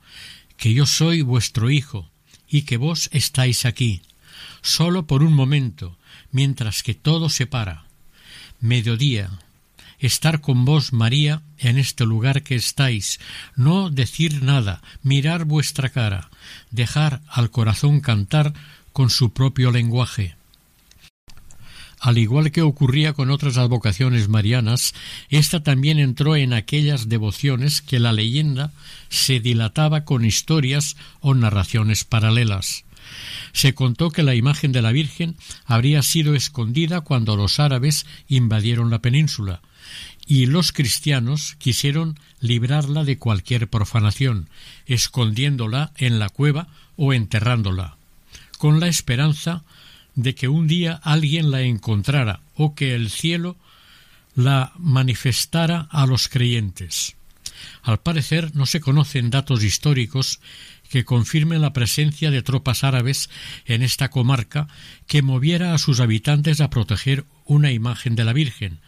que 0.62 0.72
yo 0.72 0.86
soy 0.86 1.22
vuestro 1.22 1.72
Hijo, 1.72 2.08
y 2.48 2.62
que 2.62 2.76
vos 2.76 3.10
estáis 3.12 3.66
aquí, 3.66 4.00
solo 4.60 5.08
por 5.08 5.24
un 5.24 5.32
momento, 5.32 5.98
mientras 6.30 6.84
que 6.84 6.94
todo 6.94 7.30
se 7.30 7.48
para. 7.48 7.86
Mediodía, 8.60 9.28
estar 9.98 10.40
con 10.40 10.64
vos, 10.64 10.92
María, 10.92 11.42
en 11.58 11.78
este 11.78 12.06
lugar 12.06 12.44
que 12.44 12.54
estáis, 12.54 13.18
no 13.56 13.90
decir 13.90 14.44
nada, 14.44 14.82
mirar 15.02 15.46
vuestra 15.46 15.88
cara, 15.88 16.30
dejar 16.70 17.22
al 17.26 17.50
corazón 17.50 18.00
cantar 18.00 18.54
con 18.92 19.10
su 19.10 19.32
propio 19.32 19.72
lenguaje. 19.72 20.36
Al 22.02 22.18
igual 22.18 22.50
que 22.50 22.62
ocurría 22.62 23.12
con 23.12 23.30
otras 23.30 23.58
advocaciones 23.58 24.28
marianas, 24.28 24.92
ésta 25.30 25.62
también 25.62 26.00
entró 26.00 26.34
en 26.34 26.52
aquellas 26.52 27.08
devociones 27.08 27.80
que 27.80 28.00
la 28.00 28.12
leyenda 28.12 28.72
se 29.08 29.38
dilataba 29.38 30.04
con 30.04 30.24
historias 30.24 30.96
o 31.20 31.32
narraciones 31.32 32.02
paralelas. 32.02 32.84
Se 33.52 33.72
contó 33.74 34.10
que 34.10 34.24
la 34.24 34.34
imagen 34.34 34.72
de 34.72 34.82
la 34.82 34.90
Virgen 34.90 35.36
habría 35.64 36.02
sido 36.02 36.34
escondida 36.34 37.02
cuando 37.02 37.36
los 37.36 37.60
árabes 37.60 38.04
invadieron 38.26 38.90
la 38.90 38.98
península, 38.98 39.60
y 40.26 40.46
los 40.46 40.72
cristianos 40.72 41.54
quisieron 41.60 42.18
librarla 42.40 43.04
de 43.04 43.16
cualquier 43.16 43.68
profanación, 43.68 44.48
escondiéndola 44.86 45.92
en 45.98 46.18
la 46.18 46.30
cueva 46.30 46.66
o 46.96 47.12
enterrándola, 47.12 47.96
con 48.58 48.80
la 48.80 48.88
esperanza 48.88 49.62
de 50.14 50.34
que 50.34 50.48
un 50.48 50.66
día 50.66 51.00
alguien 51.02 51.50
la 51.50 51.62
encontrara 51.62 52.40
o 52.54 52.74
que 52.74 52.94
el 52.94 53.10
cielo 53.10 53.56
la 54.34 54.72
manifestara 54.78 55.88
a 55.90 56.06
los 56.06 56.28
creyentes. 56.28 57.16
Al 57.82 58.00
parecer 58.00 58.54
no 58.54 58.66
se 58.66 58.80
conocen 58.80 59.30
datos 59.30 59.62
históricos 59.62 60.40
que 60.88 61.04
confirmen 61.04 61.62
la 61.62 61.72
presencia 61.72 62.30
de 62.30 62.42
tropas 62.42 62.84
árabes 62.84 63.30
en 63.64 63.82
esta 63.82 64.10
comarca 64.10 64.68
que 65.06 65.22
moviera 65.22 65.74
a 65.74 65.78
sus 65.78 66.00
habitantes 66.00 66.60
a 66.60 66.70
proteger 66.70 67.24
una 67.44 67.72
imagen 67.72 68.16
de 68.16 68.24
la 68.24 68.32
Virgen, 68.32 68.80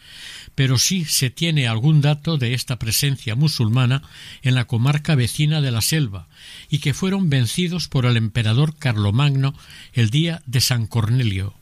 pero 0.54 0.78
sí 0.78 1.04
se 1.04 1.30
tiene 1.30 1.66
algún 1.68 2.00
dato 2.00 2.38
de 2.38 2.54
esta 2.54 2.78
presencia 2.78 3.34
musulmana 3.34 4.02
en 4.42 4.54
la 4.54 4.66
comarca 4.66 5.14
vecina 5.14 5.60
de 5.60 5.70
la 5.70 5.80
Selva, 5.80 6.28
y 6.70 6.78
que 6.78 6.94
fueron 6.94 7.30
vencidos 7.30 7.88
por 7.88 8.06
el 8.06 8.16
emperador 8.16 8.76
Carlomagno 8.76 9.54
el 9.92 10.10
día 10.10 10.42
de 10.46 10.60
San 10.60 10.86
Cornelio. 10.86 11.54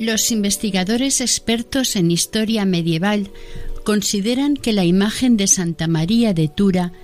Los 0.00 0.30
investigadores 0.30 1.20
expertos 1.20 1.94
en 1.94 2.10
historia 2.10 2.64
medieval 2.64 3.30
consideran 3.84 4.56
que 4.56 4.72
la 4.72 4.86
imagen 4.86 5.36
de 5.36 5.46
Santa 5.46 5.88
María 5.88 6.32
de 6.32 6.48
Tura, 6.48 6.94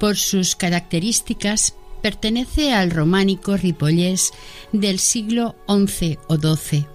por 0.00 0.16
sus 0.16 0.56
características, 0.56 1.74
pertenece 2.00 2.72
al 2.72 2.90
románico 2.90 3.58
ripollés 3.58 4.30
del 4.72 4.98
siglo 4.98 5.56
XI 5.68 6.16
o 6.26 6.38
XII. 6.38 6.86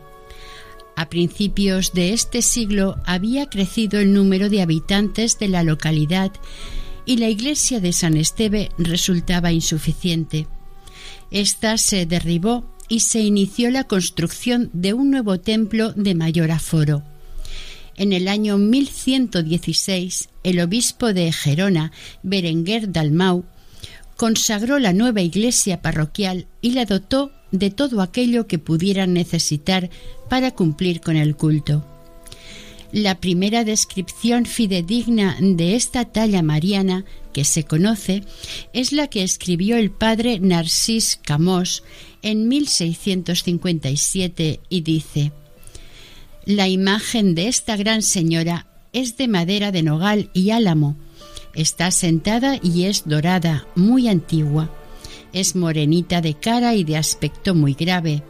A 0.96 1.08
principios 1.10 1.94
de 1.94 2.14
este 2.14 2.42
siglo 2.42 2.96
había 3.06 3.46
crecido 3.46 4.00
el 4.00 4.12
número 4.12 4.50
de 4.50 4.64
habitantes 4.64 5.38
de 5.38 5.50
la 5.50 5.62
localidad 5.62 6.32
y 7.06 7.18
la 7.18 7.30
iglesia 7.30 7.80
de 7.80 7.94
San 7.94 8.18
Esteve 8.18 8.72
resultaba 8.80 9.52
insuficiente. 9.52 10.48
Esta 11.30 11.78
se 11.78 12.08
derribó 12.08 12.73
y 12.94 13.00
se 13.00 13.22
inició 13.22 13.72
la 13.72 13.86
construcción 13.86 14.70
de 14.72 14.94
un 14.94 15.10
nuevo 15.10 15.40
templo 15.40 15.94
de 15.94 16.14
mayor 16.14 16.52
aforo. 16.52 17.02
En 17.96 18.14
el 18.14 18.28
año 18.28 18.60
1116, 18.60 20.30
el 20.44 20.60
obispo 20.60 21.12
de 21.12 21.32
Gerona, 21.32 21.92
Berenguer 22.22 22.92
Dalmau, 22.92 23.46
consagró 24.16 24.78
la 24.78 24.94
nueva 24.94 25.22
iglesia 25.22 25.82
parroquial 25.82 26.46
y 26.62 26.74
la 26.74 26.86
dotó 26.86 27.32
de 27.50 27.72
todo 27.72 28.00
aquello 28.00 28.46
que 28.46 28.60
pudieran 28.60 29.14
necesitar 29.14 29.90
para 30.30 30.52
cumplir 30.52 31.02
con 31.02 31.16
el 31.16 31.36
culto. 31.36 31.93
La 32.94 33.20
primera 33.20 33.64
descripción 33.64 34.46
fidedigna 34.46 35.36
de 35.42 35.76
esta 35.76 36.06
talla 36.06 36.44
mariana 36.44 37.06
que 37.34 37.44
se 37.44 37.64
conoce 37.64 38.24
es 38.72 38.92
la 38.92 39.08
que 39.08 39.24
escribió 39.24 39.78
el 39.78 39.90
padre 39.90 40.40
Narcís 40.40 41.20
Camós 41.24 41.84
en 42.22 42.48
1657 42.48 44.60
y 44.70 44.82
dice 44.82 45.32
La 46.46 46.68
imagen 46.68 47.34
de 47.34 47.48
esta 47.48 47.76
gran 47.78 48.04
señora 48.04 48.68
es 48.94 49.18
de 49.18 49.28
madera 49.28 49.72
de 49.72 49.82
nogal 49.82 50.30
y 50.36 50.52
álamo. 50.52 50.96
Está 51.56 51.90
sentada 51.90 52.60
y 52.62 52.84
es 52.84 53.08
dorada, 53.08 53.66
muy 53.74 54.08
antigua. 54.08 54.70
Es 55.34 55.56
morenita 55.56 56.22
de 56.22 56.36
cara 56.36 56.76
y 56.76 56.84
de 56.84 56.98
aspecto 56.98 57.56
muy 57.56 57.74
grave 57.74 58.22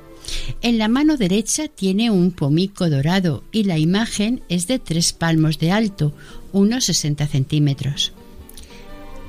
en 0.62 0.78
la 0.78 0.88
mano 0.88 1.17
derecha 1.17 1.67
tiene 1.67 2.12
un 2.12 2.32
pomico 2.32 2.89
dorado 2.89 3.43
y 3.52 3.63
la 3.63 3.78
imagen 3.78 4.43
es 4.50 4.67
de 4.67 4.80
tres 4.80 5.13
palmos 5.13 5.60
de 5.60 5.72
alto, 5.72 6.13
unos 6.52 6.86
60 6.86 7.28
centímetros. 7.28 8.13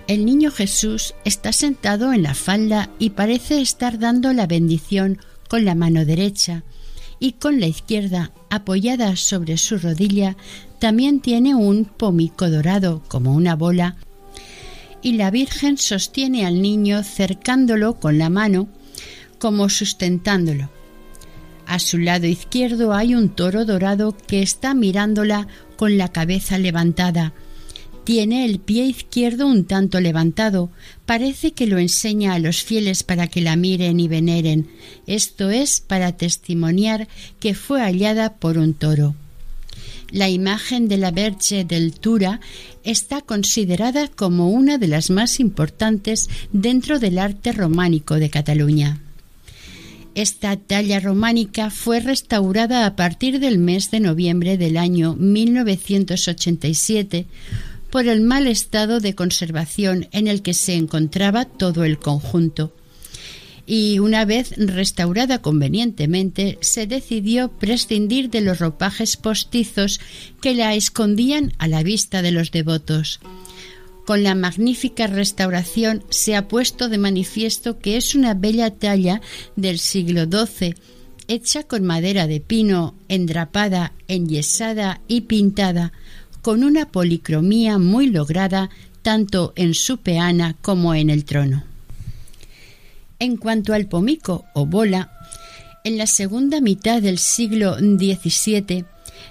El 0.07 0.27
niño 0.27 0.51
Jesús 0.51 1.15
está 1.25 1.53
sentado 1.53 2.13
en 2.13 2.23
la 2.23 2.35
falda 2.35 2.91
y 2.99 3.11
parece 3.11 3.61
estar 3.61 3.99
dando 3.99 4.33
la 4.33 4.47
bendición 4.47 5.19
con 5.49 5.65
la 5.65 5.75
mano 5.75 6.05
derecha 6.05 6.63
y 7.19 7.33
con 7.33 7.59
la 7.59 7.67
izquierda 7.67 8.33
apoyada 8.51 9.17
sobre 9.17 9.57
su 9.57 9.79
rodilla 9.79 10.37
también 10.79 11.21
tiene 11.21 11.55
un 11.55 11.87
pomico 11.87 12.51
dorado 12.51 13.03
como 13.09 13.35
una 13.35 13.57
bola 13.57 13.97
y 15.01 15.13
la 15.13 15.31
Virgen 15.31 15.79
sostiene 15.79 16.45
al 16.45 16.61
niño 16.61 17.03
cercándolo 17.03 17.95
con 18.01 18.19
la 18.19 18.31
mano 18.31 18.69
como 19.39 19.69
sustentándolo. 19.69 20.71
A 21.67 21.79
su 21.79 21.99
lado 21.99 22.27
izquierdo 22.27 22.93
hay 22.93 23.15
un 23.15 23.31
toro 23.31 23.65
dorado 23.65 24.17
que 24.27 24.43
está 24.43 24.75
mirándola 24.75 25.49
con 25.77 25.97
la 25.99 26.09
cabeza 26.09 26.59
levantada. 26.59 27.33
Tiene 28.05 28.45
el 28.45 28.59
pie 28.59 28.85
izquierdo 28.85 29.47
un 29.47 29.65
tanto 29.65 29.99
levantado. 29.99 30.71
Parece 31.07 31.53
que 31.53 31.67
lo 31.67 31.79
enseña 31.79 32.35
a 32.35 32.39
los 32.39 32.63
fieles 32.63 33.03
para 33.03 33.29
que 33.29 33.41
la 33.41 33.57
miren 33.57 33.99
y 33.99 34.09
veneren. 34.09 34.69
Esto 35.07 35.51
es 35.51 35.81
para 35.81 36.13
testimoniar 36.13 37.09
que 37.41 37.55
fue 37.55 37.81
hallada 37.81 38.35
por 38.35 38.59
un 38.59 38.75
toro. 38.75 39.15
La 40.11 40.29
imagen 40.29 40.87
de 40.87 40.99
la 40.99 41.11
Verge 41.11 41.65
del 41.65 41.99
Tura 41.99 42.41
está 42.85 43.23
considerada 43.23 44.09
como 44.09 44.51
una 44.51 44.77
de 44.77 44.87
las 44.87 45.09
más 45.11 45.41
importantes 45.41 46.29
dentro 46.53 46.99
del 46.99 47.19
arte 47.19 47.53
románico 47.53 48.17
de 48.17 48.29
Cataluña. 48.29 49.01
Esta 50.15 50.57
talla 50.57 51.01
románica 51.01 51.71
fue 51.71 51.99
restaurada 51.99 52.87
a 52.87 52.95
partir 52.95 53.41
del 53.41 53.59
mes 53.59 53.91
de 53.91 53.99
noviembre 53.99 54.57
del 54.57 54.77
año 54.77 55.17
1987 55.17 57.27
por 57.91 58.07
el 58.07 58.21
mal 58.21 58.47
estado 58.47 59.01
de 59.01 59.17
conservación 59.17 60.07
en 60.13 60.29
el 60.29 60.43
que 60.43 60.55
se 60.55 60.75
encontraba 60.75 61.47
todo 61.47 61.83
el 61.83 61.99
conjunto. 61.99 62.73
Y 63.67 63.99
una 63.99 64.25
vez 64.25 64.55
restaurada 64.57 65.43
convenientemente, 65.43 66.59
se 66.61 66.87
decidió 66.87 67.49
prescindir 67.49 68.31
de 68.31 68.41
los 68.41 68.61
ropajes 68.61 69.17
postizos 69.17 69.99
que 70.41 70.55
la 70.55 70.75
escondían 70.75 71.53
a 71.59 71.67
la 71.67 71.83
vista 71.83 72.23
de 72.23 72.31
los 72.31 72.53
devotos 72.53 73.19
con 74.05 74.23
la 74.23 74.35
magnífica 74.35 75.07
restauración 75.07 76.05
se 76.11 76.37
ha 76.37 76.49
puesto 76.49 76.89
de 76.89 76.99
manifiesto 76.99 77.79
que 77.79 77.97
es 77.97 78.15
una 78.15 78.35
bella 78.35 78.71
talla 78.71 79.21
del 79.57 79.79
siglo 79.79 80.25
XII, 80.25 80.75
hecha 81.27 81.63
con 81.63 81.85
madera 81.85 82.27
de 82.27 82.41
pino, 82.41 82.95
endrapada, 83.09 83.93
enyesada 84.09 85.01
y 85.09 85.23
pintada, 85.23 85.93
con 86.43 86.63
una 86.65 86.91
policromía 86.91 87.79
muy 87.79 88.09
lograda 88.09 88.69
tanto 89.03 89.53
en 89.57 89.75
su 89.75 89.99
peana 89.99 90.57
como 90.61 90.95
en 90.95 91.11
el 91.11 91.25
trono. 91.25 91.65
En 93.19 93.37
cuanto 93.37 93.73
al 93.73 93.87
pomico 93.87 94.45
o 94.55 94.67
bola, 94.67 95.11
en 95.85 95.99
la 95.99 96.07
segunda 96.07 96.61
mitad 96.61 97.01
del 97.01 97.19
siglo 97.19 97.77
XVII, 97.79 98.85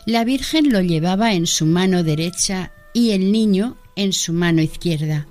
la 0.06 0.24
Virgen 0.24 0.72
lo 0.72 0.82
llevaba 0.82 1.34
en 1.34 1.48
su 1.48 1.66
mano 1.66 2.04
derecha 2.04 2.72
y 2.94 3.12
el 3.12 3.32
niño 3.32 3.78
en 3.95 4.13
su 4.13 4.34
mano 4.34 4.62
izquierda, 4.62 5.27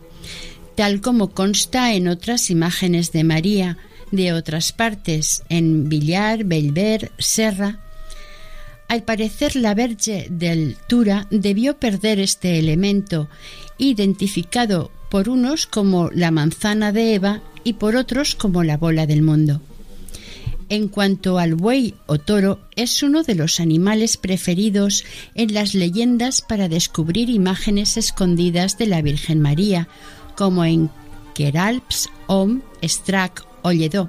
tal 0.75 1.01
como 1.01 1.31
consta 1.31 1.95
en 1.95 2.09
otras 2.09 2.51
imágenes 2.51 3.13
de 3.13 3.25
María 3.25 3.79
de 4.13 4.33
otras 4.33 4.73
partes, 4.73 5.43
en 5.49 5.89
Villar, 5.89 6.45
Belver, 6.45 7.11
Serra. 7.19 7.81
Al 8.87 9.03
parecer 9.03 9.57
la 9.57 9.75
Verge 9.75 10.29
del 10.31 10.77
Tura 10.87 11.27
debió 11.31 11.79
perder 11.79 12.21
este 12.21 12.59
elemento, 12.59 13.29
identificado 13.79 14.93
por 15.11 15.29
unos 15.29 15.67
como 15.67 16.11
la 16.11 16.31
manzana 16.31 16.93
de 16.93 17.15
Eva 17.15 17.41
y 17.65 17.75
por 17.75 17.97
otros 17.97 18.35
como 18.35 18.63
la 18.63 18.77
bola 18.77 19.07
del 19.07 19.23
mundo. 19.23 19.61
En 20.73 20.89
cuanto 20.89 21.39
al 21.39 21.55
buey 21.55 21.93
o 22.07 22.17
toro, 22.17 22.59
es 22.77 23.03
uno 23.03 23.23
de 23.25 23.35
los 23.35 23.61
animales 23.61 24.17
preferidos 24.17 25.05
en 25.35 25.53
las 25.53 25.75
leyendas 25.75 26.41
para 26.41 26.71
descubrir 26.71 27.29
imágenes 27.29 27.99
escondidas 27.99 28.79
de 28.79 28.87
la 28.87 29.03
Virgen 29.03 29.43
María, 29.43 29.87
como 30.35 30.65
en 30.65 30.89
Queralps, 31.35 32.09
Om, 32.27 32.63
Strack 32.83 33.45
o 33.61 33.73
Lledó. 33.73 34.09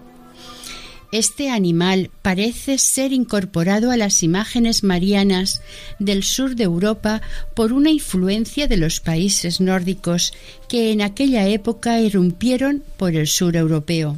Este 1.12 1.49
animal 1.49 2.10
parece 2.21 2.78
ser 2.78 3.12
incorporado 3.12 3.91
a 3.91 3.97
las 3.97 4.23
imágenes 4.23 4.86
marianas 4.86 5.62
del 5.99 6.23
sur 6.23 6.56
de 6.56 6.63
Europa 6.63 7.21
por 7.56 7.73
una 7.73 7.89
influencia 7.89 8.69
de 8.69 8.78
los 8.78 9.02
países 9.02 9.60
nórdicos 9.60 10.32
que 10.69 10.93
en 10.93 11.02
aquella 11.02 11.45
época 11.45 11.99
irrumpieron 11.99 12.86
por 12.95 13.17
el 13.17 13.28
sur 13.28 13.58
europeo. 13.58 14.17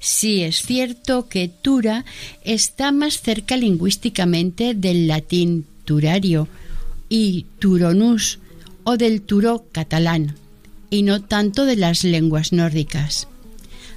Sí 0.00 0.42
es 0.42 0.62
cierto 0.62 1.28
que 1.28 1.48
Tura 1.48 2.04
está 2.44 2.92
más 2.92 3.20
cerca 3.20 3.56
lingüísticamente 3.56 4.74
del 4.74 5.08
latín 5.08 5.66
turario 5.84 6.48
y 7.08 7.46
turonus 7.58 8.38
o 8.84 8.96
del 8.96 9.22
turó 9.22 9.64
catalán, 9.72 10.36
y 10.90 11.02
no 11.02 11.22
tanto 11.22 11.64
de 11.64 11.76
las 11.76 12.04
lenguas 12.04 12.52
nórdicas. 12.52 13.28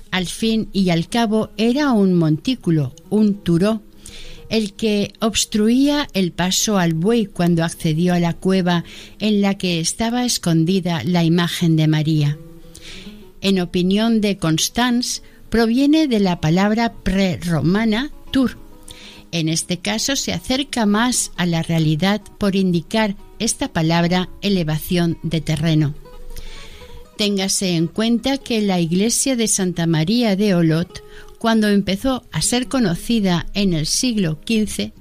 Al 0.09 0.25
fin 0.25 0.67
y 0.73 0.89
al 0.89 1.07
cabo 1.07 1.49
era 1.55 1.91
un 1.91 2.13
montículo, 2.13 2.93
un 3.09 3.35
turó, 3.35 3.81
el 4.49 4.73
que 4.73 5.13
obstruía 5.19 6.09
el 6.13 6.33
paso 6.33 6.77
al 6.77 6.93
buey 6.93 7.25
cuando 7.25 7.63
accedió 7.63 8.13
a 8.13 8.19
la 8.19 8.33
cueva 8.33 8.83
en 9.19 9.39
la 9.39 9.57
que 9.57 9.79
estaba 9.79 10.25
escondida 10.25 11.03
la 11.05 11.23
imagen 11.23 11.77
de 11.77 11.87
María. 11.87 12.37
En 13.39 13.61
opinión 13.61 14.19
de 14.19 14.37
Constance, 14.37 15.21
proviene 15.51 16.07
de 16.07 16.21
la 16.21 16.39
palabra 16.39 16.93
prerromana 16.93 18.09
tur. 18.31 18.57
En 19.31 19.49
este 19.49 19.77
caso 19.77 20.15
se 20.15 20.33
acerca 20.33 20.85
más 20.85 21.31
a 21.35 21.45
la 21.45 21.61
realidad 21.61 22.21
por 22.39 22.55
indicar 22.55 23.15
esta 23.37 23.67
palabra 23.67 24.29
elevación 24.41 25.19
de 25.23 25.41
terreno. 25.41 25.93
Téngase 27.17 27.75
en 27.75 27.87
cuenta 27.87 28.37
que 28.37 28.61
la 28.61 28.79
iglesia 28.79 29.35
de 29.35 29.47
Santa 29.47 29.87
María 29.87 30.35
de 30.35 30.55
Olot, 30.55 31.03
cuando 31.37 31.67
empezó 31.67 32.23
a 32.31 32.41
ser 32.41 32.67
conocida 32.67 33.45
en 33.53 33.73
el 33.73 33.87
siglo 33.87 34.39
XV, 34.47 34.93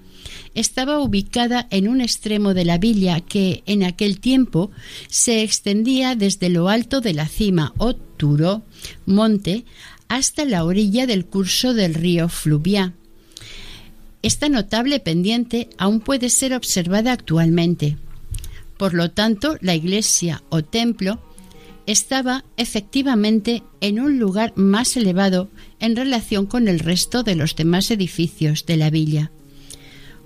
estaba 0.55 0.99
ubicada 0.99 1.67
en 1.71 1.89
un 1.89 2.01
extremo 2.01 2.55
de 2.55 2.65
la 2.65 2.79
villa 2.79 3.21
que 3.21 3.63
en 3.67 3.85
aquel 3.85 4.21
tiempo 4.21 4.71
se 5.09 5.43
extendía 5.43 6.17
desde 6.17 6.49
lo 6.49 6.69
alto 6.69 7.01
de 7.01 7.15
la 7.15 7.27
cima 7.27 7.73
o 7.79 7.95
turo, 7.95 8.63
monte, 9.07 9.65
hasta 10.11 10.44
la 10.44 10.64
orilla 10.64 11.07
del 11.07 11.25
curso 11.25 11.73
del 11.73 11.94
río 11.94 12.29
Fluvia. 12.29 12.94
Esta 14.23 14.49
notable 14.49 14.99
pendiente 14.99 15.70
aún 15.79 16.01
puede 16.01 16.29
ser 16.29 16.53
observada 16.53 17.12
actualmente. 17.12 17.96
Por 18.77 18.92
lo 18.92 19.12
tanto, 19.12 19.57
la 19.61 19.77
iglesia 19.77 20.42
o 20.51 20.62
templo 20.62 21.23
estaba 21.87 22.44
efectivamente 22.57 23.62
en 23.81 24.01
un 24.01 24.18
lugar 24.18 24.53
más 24.57 24.96
elevado 24.96 25.49
en 25.79 25.94
relación 25.94 26.44
con 26.44 26.66
el 26.66 26.81
resto 26.81 27.23
de 27.23 27.37
los 27.37 27.55
demás 27.55 27.90
edificios 27.92 28.66
de 28.66 28.77
la 28.77 28.90
villa. 28.90 29.31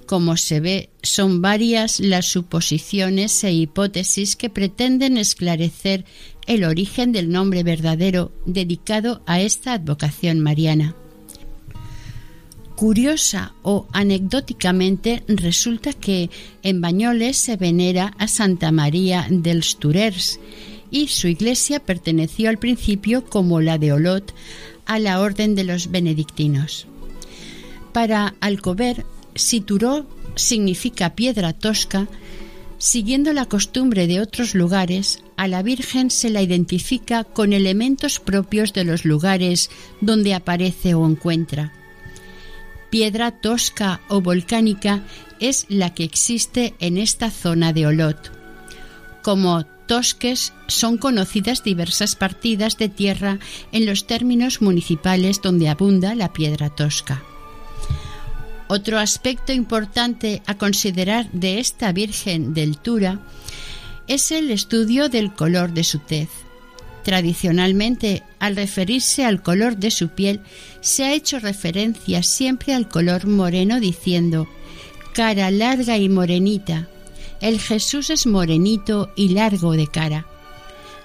Como 0.07 0.37
se 0.37 0.61
ve, 0.61 0.91
son 1.03 1.41
varias 1.41 1.99
las 1.99 2.27
suposiciones 2.27 3.43
e 3.43 3.53
hipótesis 3.53 4.37
que 4.37 4.51
pretenden 4.51 5.17
esclarecer 5.17 6.05
el 6.47 6.65
origen 6.65 7.13
del 7.13 7.31
nombre 7.31 7.63
verdadero 7.63 8.33
dedicado 8.45 9.23
a 9.27 9.41
esta 9.41 9.73
advocación 9.73 10.41
mariana. 10.41 10.95
Curiosa 12.77 13.55
o 13.63 13.87
anecdóticamente 13.93 15.23
resulta 15.29 15.93
que 15.93 16.29
en 16.63 16.81
Bañoles 16.81 17.39
se 17.39 17.57
venera 17.57 18.15
a 18.19 18.27
Santa 18.27 18.73
María 18.73 19.27
del 19.31 19.63
Sturers 19.63 20.41
y 20.91 21.09
su 21.09 21.29
iglesia 21.29 21.81
perteneció 21.81 22.51
al 22.51 22.59
principio 22.59 23.25
como 23.25 23.61
la 23.61 23.79
de 23.79 23.93
Olot 23.93 24.35
a 24.87 24.99
la 24.99 25.21
orden 25.21 25.55
de 25.55 25.65
los 25.65 25.91
benedictinos. 25.91 26.87
Para 27.93 28.35
Alcover, 28.41 29.07
Situró 29.35 30.07
significa 30.37 31.15
piedra 31.15 31.53
tosca, 31.53 32.07
siguiendo 32.79 33.33
la 33.33 33.47
costumbre 33.47 34.07
de 34.07 34.21
otros 34.21 34.55
lugares, 34.55 35.23
a 35.37 35.49
la 35.49 35.63
Virgen 35.63 36.11
se 36.11 36.31
la 36.31 36.43
identifica 36.43 37.25
con 37.25 37.53
elementos 37.53 38.21
propios 38.21 38.73
de 38.73 38.85
los 38.85 39.05
lugares 39.05 39.71
donde 40.01 40.35
aparece 40.35 40.95
o 40.95 41.07
encuentra. 41.07 41.73
Piedra 42.91 43.33
tosca 43.33 44.01
o 44.09 44.21
volcánica 44.21 45.03
es 45.41 45.67
la 45.69 45.95
que 45.95 46.05
existe 46.05 46.75
en 46.79 46.97
esta 46.97 47.31
zona 47.31 47.73
de 47.73 47.87
Olot. 47.89 48.31
Como 49.23 49.65
tosques 49.65 50.53
son 50.69 50.97
conocidas 50.97 51.65
diversas 51.65 52.15
partidas 52.15 52.79
de 52.79 52.89
tierra 52.89 53.39
en 53.73 53.87
los 53.87 54.07
términos 54.07 54.63
municipales 54.63 55.43
donde 55.43 55.69
abunda 55.69 56.15
la 56.15 56.33
piedra 56.33 56.71
tosca. 56.71 57.23
Otro 58.77 58.99
aspecto 58.99 59.53
importante 59.53 60.43
a 60.47 60.59
considerar 60.59 61.31
de 61.31 61.61
esta 61.61 61.93
Virgen 61.93 62.55
del 62.55 62.77
Tura 62.77 63.21
es 64.09 64.33
el 64.33 64.51
estudio 64.51 65.09
del 65.09 65.33
color 65.33 65.73
de 65.73 65.85
su 65.85 66.01
tez. 66.01 66.29
Tradicionalmente, 67.05 68.25
al 68.41 68.57
referirse 68.57 69.25
al 69.25 69.45
color 69.45 69.77
de 69.77 69.93
su 69.93 70.09
piel, 70.09 70.41
se 70.81 71.05
ha 71.05 71.13
hecho 71.13 71.39
referencia 71.39 72.25
siempre 72.25 72.75
al 72.75 72.89
color 72.89 73.29
moreno 73.29 73.79
diciendo 73.79 74.49
cara 75.13 75.53
larga 75.53 75.97
y 75.97 76.09
morenita. 76.09 76.89
El 77.41 77.61
Jesús 77.61 78.11
es 78.11 78.27
morenito 78.27 79.13
y 79.15 79.29
largo 79.29 79.75
de 79.75 79.87
cara. 79.87 80.27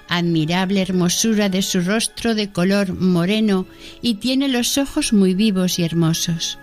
Admirable 0.08 0.82
hermosura 0.82 1.48
de 1.48 1.62
su 1.62 1.82
rostro 1.82 2.34
de 2.34 2.50
color 2.50 2.94
moreno 2.94 3.64
y 4.02 4.14
tiene 4.14 4.48
los 4.48 4.76
ojos 4.76 5.12
muy 5.12 5.34
vivos 5.34 5.78
y 5.78 5.84
hermosos 5.84 6.58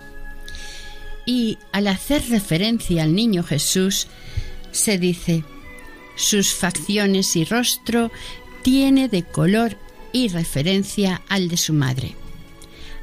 y 1.28 1.58
al 1.72 1.88
hacer 1.88 2.26
referencia 2.30 3.02
al 3.02 3.14
niño 3.14 3.42
Jesús 3.42 4.06
se 4.72 4.96
dice 4.96 5.44
sus 6.16 6.54
facciones 6.54 7.36
y 7.36 7.44
rostro 7.44 8.10
tiene 8.62 9.08
de 9.08 9.24
color 9.24 9.76
y 10.10 10.28
referencia 10.28 11.20
al 11.28 11.50
de 11.50 11.58
su 11.58 11.74
madre. 11.74 12.16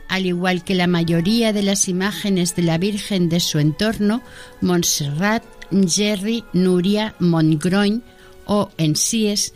Al 0.07 0.25
igual 0.25 0.63
que 0.63 0.73
la 0.73 0.87
mayoría 0.87 1.53
de 1.53 1.61
las 1.61 1.87
imágenes 1.87 2.55
de 2.55 2.63
la 2.63 2.79
Virgen 2.79 3.29
de 3.29 3.39
su 3.39 3.59
entorno, 3.59 4.23
Montserrat, 4.59 5.43
Jerry, 5.87 6.43
Nuria, 6.51 7.13
Montgroin 7.19 8.01
o 8.45 8.71
Ensies, 8.79 9.53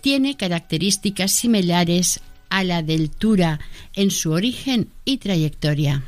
tiene 0.00 0.36
características 0.36 1.32
similares 1.32 2.20
a 2.50 2.62
la 2.62 2.84
del 2.84 3.10
Tura 3.10 3.58
en 3.94 4.12
su 4.12 4.30
origen 4.30 4.90
y 5.04 5.16
trayectoria. 5.16 6.04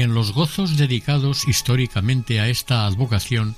En 0.00 0.14
los 0.14 0.32
gozos 0.32 0.78
dedicados 0.78 1.46
históricamente 1.46 2.40
a 2.40 2.48
esta 2.48 2.86
advocación, 2.86 3.54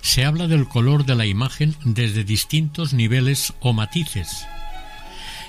se 0.00 0.24
habla 0.24 0.48
del 0.48 0.66
color 0.66 1.06
de 1.06 1.14
la 1.14 1.26
imagen 1.26 1.76
desde 1.84 2.24
distintos 2.24 2.92
niveles 2.92 3.52
o 3.60 3.72
matices. 3.72 4.48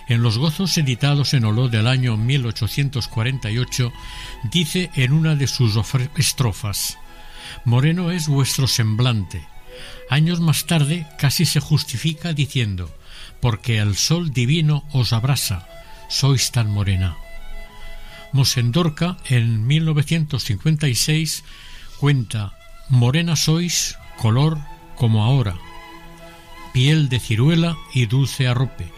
En 0.07 0.21
los 0.21 0.37
gozos 0.37 0.77
editados 0.77 1.33
en 1.33 1.43
Oló 1.43 1.69
del 1.69 1.87
año 1.87 2.17
1848, 2.17 3.91
dice 4.51 4.91
en 4.93 5.13
una 5.13 5.33
de 5.33 5.47
sus 5.47 5.75
estrofas, 6.17 6.99
Moreno 7.65 8.11
es 8.11 8.27
vuestro 8.27 8.67
semblante. 8.67 9.41
Años 10.07 10.39
más 10.39 10.67
tarde 10.67 11.07
casi 11.17 11.47
se 11.47 11.61
justifica 11.61 12.33
diciendo, 12.33 12.95
porque 13.41 13.79
el 13.79 13.95
sol 13.95 14.31
divino 14.31 14.85
os 14.93 15.13
abrasa, 15.13 15.67
sois 16.09 16.51
tan 16.51 16.69
morena. 16.69 17.17
Mosendorca 18.37 19.17
en 19.25 19.65
1956 19.65 21.43
cuenta, 21.99 22.53
morena 22.87 23.35
sois, 23.35 23.97
color 24.19 24.59
como 24.95 25.23
ahora, 25.23 25.55
piel 26.71 27.09
de 27.09 27.19
ciruela 27.19 27.75
y 27.95 28.05
dulce 28.05 28.47
arrope. 28.47 28.93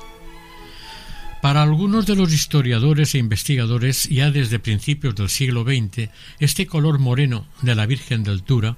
Para 1.41 1.63
algunos 1.63 2.06
de 2.06 2.17
los 2.17 2.34
historiadores 2.34 3.15
e 3.15 3.17
investigadores, 3.17 4.10
ya 4.10 4.30
desde 4.30 4.60
principios 4.60 5.15
del 5.15 5.30
siglo 5.30 5.63
XX, 5.63 6.10
este 6.39 6.67
color 6.67 6.99
moreno 6.99 7.47
de 7.62 7.75
la 7.75 7.86
Virgen 7.86 8.23
del 8.23 8.43
Tura 8.43 8.75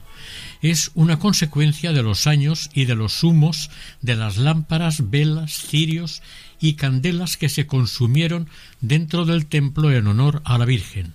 es 0.62 0.92
una 0.94 1.18
consecuencia 1.18 1.92
de 1.92 2.04
los 2.04 2.28
años 2.28 2.70
y 2.76 2.86
de 2.86 2.94
los 2.94 3.24
humos 3.24 3.72
de 4.02 4.16
las 4.16 4.38
lámparas, 4.38 5.10
velas, 5.10 5.54
cirios 5.54 6.22
y 6.60 6.74
candelas 6.74 7.36
que 7.36 7.50
se 7.50 7.66
consumieron 7.66 8.48
dentro 8.80 9.26
del 9.26 9.48
templo 9.48 9.92
en 9.92 10.06
honor 10.06 10.44
a 10.46 10.60
la 10.60 10.66
Virgen, 10.66 11.14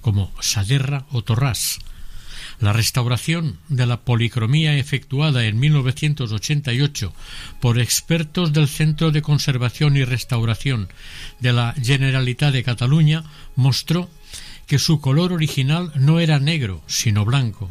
como 0.00 0.32
Saderra 0.40 1.06
o 1.12 1.22
Torrás, 1.22 1.78
la 2.60 2.72
restauración 2.72 3.58
de 3.68 3.86
la 3.86 4.00
policromía 4.00 4.76
efectuada 4.76 5.44
en 5.46 5.58
1988 5.58 7.12
por 7.60 7.78
expertos 7.78 8.52
del 8.52 8.68
Centro 8.68 9.10
de 9.10 9.22
Conservación 9.22 9.96
y 9.96 10.04
Restauración 10.04 10.88
de 11.40 11.52
la 11.52 11.74
Generalitat 11.82 12.52
de 12.52 12.62
Cataluña 12.62 13.24
mostró 13.56 14.10
que 14.66 14.78
su 14.78 15.00
color 15.00 15.32
original 15.32 15.92
no 15.96 16.20
era 16.20 16.38
negro, 16.38 16.82
sino 16.86 17.24
blanco, 17.24 17.70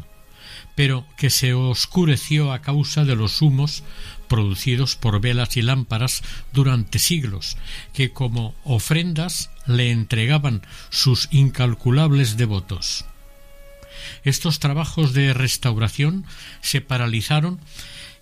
pero 0.74 1.06
que 1.16 1.30
se 1.30 1.54
oscureció 1.54 2.52
a 2.52 2.60
causa 2.60 3.04
de 3.04 3.16
los 3.16 3.42
humos 3.42 3.82
producidos 4.28 4.96
por 4.96 5.20
velas 5.20 5.56
y 5.56 5.62
lámparas 5.62 6.22
durante 6.52 6.98
siglos, 6.98 7.56
que 7.92 8.12
como 8.12 8.54
ofrendas 8.64 9.50
le 9.66 9.90
entregaban 9.90 10.62
sus 10.90 11.28
incalculables 11.30 12.36
devotos. 12.36 13.04
Estos 14.24 14.58
trabajos 14.58 15.12
de 15.12 15.32
restauración 15.34 16.24
se 16.60 16.80
paralizaron 16.80 17.60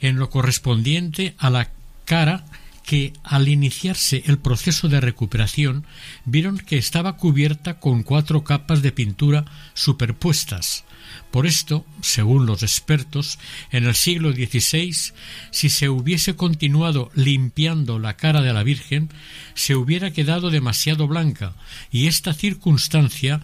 en 0.01 0.16
lo 0.16 0.31
correspondiente 0.31 1.35
a 1.38 1.51
la 1.51 1.71
cara 2.05 2.45
que 2.85 3.12
al 3.23 3.49
iniciarse 3.49 4.25
el 4.27 4.38
proceso 4.38 4.88
de 4.88 5.01
recuperación 5.01 5.87
vieron 6.25 6.59
que 6.59 6.77
estaba 6.77 7.16
cubierta 7.16 7.79
con 7.79 8.03
cuatro 8.03 8.43
capas 8.43 8.83
de 8.83 8.90
pintura 8.90 9.45
superpuestas. 9.75 10.85
Por 11.31 11.47
esto, 11.47 11.87
según 12.01 12.47
los 12.47 12.62
expertos, 12.62 13.38
en 13.71 13.87
el 13.87 13.95
siglo 13.95 14.33
XVI, 14.33 15.12
si 15.53 15.71
se 15.71 15.88
hubiese 15.88 16.35
continuado 16.35 17.11
limpiando 17.14 17.99
la 18.01 18.16
cara 18.16 18.43
de 18.43 18.53
la 18.53 18.64
Virgen, 18.64 19.11
se 19.55 19.77
hubiera 19.77 20.11
quedado 20.11 20.51
demasiado 20.51 21.07
blanca, 21.07 21.55
y 21.93 22.09
esta 22.09 22.35
circunstancia 22.35 23.43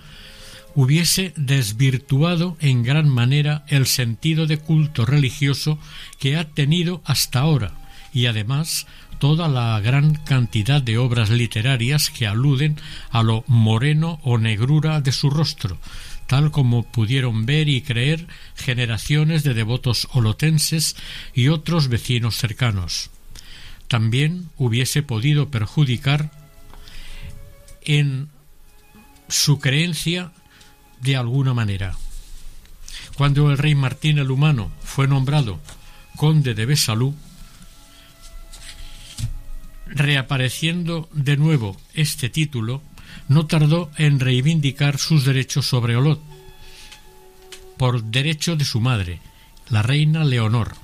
hubiese 0.76 1.32
desvirtuado 1.36 2.56
en 2.60 2.84
gran 2.84 3.08
manera 3.08 3.64
el 3.66 3.86
sentido 3.86 4.46
de 4.46 4.58
culto 4.58 5.06
religioso 5.06 5.78
que 6.18 6.36
ha 6.36 6.44
tenido 6.44 7.02
hasta 7.04 7.40
ahora 7.40 7.72
y 8.12 8.26
además 8.26 8.86
toda 9.18 9.48
la 9.48 9.80
gran 9.80 10.14
cantidad 10.14 10.82
de 10.82 10.98
obras 10.98 11.30
literarias 11.30 12.10
que 12.10 12.26
aluden 12.26 12.76
a 13.10 13.22
lo 13.22 13.42
moreno 13.46 14.20
o 14.22 14.36
negrura 14.36 15.00
de 15.00 15.12
su 15.12 15.30
rostro, 15.30 15.78
tal 16.26 16.50
como 16.50 16.82
pudieron 16.82 17.46
ver 17.46 17.70
y 17.70 17.80
creer 17.80 18.26
generaciones 18.54 19.44
de 19.44 19.54
devotos 19.54 20.08
olotenses 20.12 20.94
y 21.34 21.48
otros 21.48 21.88
vecinos 21.88 22.36
cercanos. 22.36 23.10
También 23.88 24.50
hubiese 24.58 25.02
podido 25.02 25.50
perjudicar 25.50 26.30
en 27.80 28.28
su 29.28 29.58
creencia 29.58 30.32
de 31.06 31.16
alguna 31.16 31.54
manera. 31.54 31.96
Cuando 33.16 33.50
el 33.50 33.58
rey 33.58 33.74
Martín 33.74 34.18
el 34.18 34.30
Humano 34.30 34.72
fue 34.82 35.06
nombrado 35.06 35.60
conde 36.16 36.54
de 36.54 36.66
Besalú, 36.66 37.14
reapareciendo 39.86 41.08
de 41.12 41.36
nuevo 41.36 41.76
este 41.94 42.28
título, 42.28 42.82
no 43.28 43.46
tardó 43.46 43.90
en 43.96 44.18
reivindicar 44.18 44.98
sus 44.98 45.24
derechos 45.24 45.66
sobre 45.66 45.96
Olot, 45.96 46.20
por 47.78 48.02
derecho 48.02 48.56
de 48.56 48.64
su 48.64 48.80
madre, 48.80 49.20
la 49.70 49.82
reina 49.82 50.24
Leonor, 50.24 50.74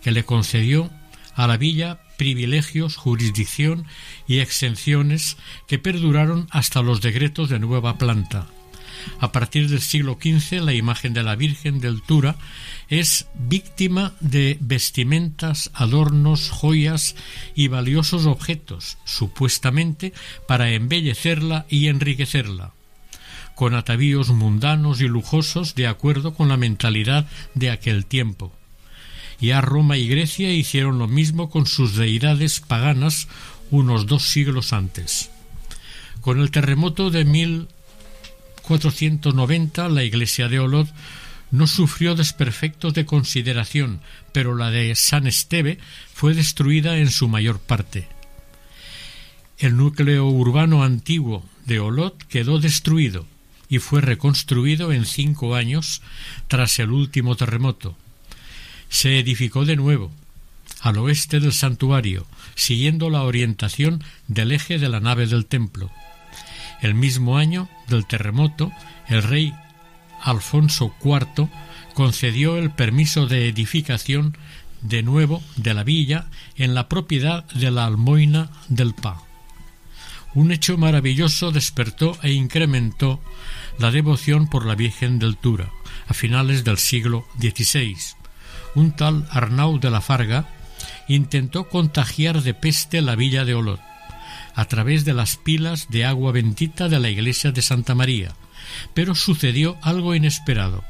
que 0.00 0.12
le 0.12 0.24
concedió 0.24 0.90
a 1.34 1.46
la 1.48 1.56
villa 1.56 2.00
privilegios, 2.18 2.96
jurisdicción 2.96 3.86
y 4.28 4.38
exenciones 4.38 5.38
que 5.66 5.78
perduraron 5.78 6.46
hasta 6.50 6.82
los 6.82 7.00
decretos 7.00 7.48
de 7.48 7.58
nueva 7.58 7.98
planta. 7.98 8.46
A 9.18 9.32
partir 9.32 9.68
del 9.68 9.80
siglo 9.80 10.18
XV, 10.20 10.62
la 10.62 10.72
imagen 10.72 11.12
de 11.12 11.22
la 11.22 11.36
Virgen 11.36 11.80
del 11.80 12.02
Tura 12.02 12.36
es 12.88 13.26
víctima 13.34 14.14
de 14.20 14.56
vestimentas, 14.60 15.70
adornos, 15.74 16.50
joyas 16.50 17.16
y 17.54 17.68
valiosos 17.68 18.26
objetos, 18.26 18.98
supuestamente 19.04 20.12
para 20.46 20.70
embellecerla 20.70 21.66
y 21.68 21.88
enriquecerla, 21.88 22.72
con 23.54 23.74
atavíos 23.74 24.30
mundanos 24.30 25.00
y 25.00 25.08
lujosos 25.08 25.74
de 25.74 25.86
acuerdo 25.86 26.34
con 26.34 26.48
la 26.48 26.56
mentalidad 26.56 27.28
de 27.54 27.70
aquel 27.70 28.06
tiempo. 28.06 28.52
Ya 29.40 29.60
Roma 29.62 29.96
y 29.96 30.06
Grecia 30.06 30.52
hicieron 30.52 30.98
lo 30.98 31.08
mismo 31.08 31.48
con 31.48 31.66
sus 31.66 31.96
deidades 31.96 32.60
paganas 32.60 33.26
unos 33.70 34.06
dos 34.06 34.28
siglos 34.28 34.72
antes. 34.72 35.30
Con 36.20 36.40
el 36.40 36.50
terremoto 36.50 37.10
de 37.10 37.24
mil 37.24 37.68
490 38.62 39.88
la 39.88 40.04
iglesia 40.04 40.48
de 40.48 40.58
Olot 40.60 40.88
no 41.50 41.66
sufrió 41.66 42.14
desperfectos 42.14 42.94
de 42.94 43.06
consideración, 43.06 44.00
pero 44.32 44.54
la 44.54 44.70
de 44.70 44.94
San 44.94 45.26
Esteve 45.26 45.78
fue 46.14 46.34
destruida 46.34 46.98
en 46.98 47.10
su 47.10 47.28
mayor 47.28 47.58
parte. 47.58 48.08
El 49.58 49.76
núcleo 49.76 50.26
urbano 50.26 50.82
antiguo 50.84 51.44
de 51.66 51.80
Olot 51.80 52.16
quedó 52.28 52.60
destruido 52.60 53.26
y 53.68 53.78
fue 53.78 54.00
reconstruido 54.00 54.92
en 54.92 55.04
cinco 55.04 55.54
años 55.54 56.02
tras 56.48 56.78
el 56.78 56.90
último 56.90 57.36
terremoto. 57.36 57.96
Se 58.88 59.18
edificó 59.18 59.64
de 59.64 59.76
nuevo, 59.76 60.10
al 60.80 60.98
oeste 60.98 61.40
del 61.40 61.52
santuario, 61.52 62.26
siguiendo 62.54 63.10
la 63.10 63.22
orientación 63.22 64.02
del 64.28 64.52
eje 64.52 64.78
de 64.78 64.88
la 64.88 65.00
nave 65.00 65.26
del 65.26 65.46
templo. 65.46 65.90
El 66.82 66.94
mismo 66.94 67.36
año 67.36 67.68
del 67.88 68.06
terremoto, 68.06 68.72
el 69.08 69.22
rey 69.22 69.54
Alfonso 70.22 70.94
IV 71.02 71.48
concedió 71.94 72.56
el 72.56 72.70
permiso 72.70 73.26
de 73.26 73.48
edificación 73.48 74.36
de 74.82 75.02
nuevo 75.02 75.42
de 75.56 75.74
la 75.74 75.84
villa 75.84 76.26
en 76.56 76.74
la 76.74 76.88
propiedad 76.88 77.44
de 77.52 77.70
la 77.70 77.84
Almoina 77.84 78.50
del 78.68 78.94
Pa. 78.94 79.22
Un 80.34 80.52
hecho 80.52 80.78
maravilloso 80.78 81.50
despertó 81.50 82.16
e 82.22 82.32
incrementó 82.32 83.20
la 83.78 83.90
devoción 83.90 84.48
por 84.48 84.64
la 84.64 84.74
Virgen 84.74 85.18
del 85.18 85.36
Tura 85.36 85.70
a 86.06 86.14
finales 86.14 86.64
del 86.64 86.78
siglo 86.78 87.26
XVI. 87.38 87.96
Un 88.74 88.92
tal 88.92 89.26
Arnau 89.30 89.78
de 89.78 89.90
la 89.90 90.00
Farga 90.00 90.46
intentó 91.08 91.68
contagiar 91.68 92.42
de 92.42 92.54
peste 92.54 93.02
la 93.02 93.16
villa 93.16 93.44
de 93.44 93.54
Olot 93.54 93.89
a 94.60 94.66
través 94.66 95.06
de 95.06 95.14
las 95.14 95.38
pilas 95.38 95.88
de 95.88 96.04
agua 96.04 96.32
bendita 96.32 96.90
de 96.90 97.00
la 97.00 97.08
iglesia 97.08 97.50
de 97.50 97.62
Santa 97.62 97.94
María, 97.94 98.34
pero 98.92 99.14
sucedió 99.14 99.78
algo 99.80 100.14
inesperado. 100.14 100.84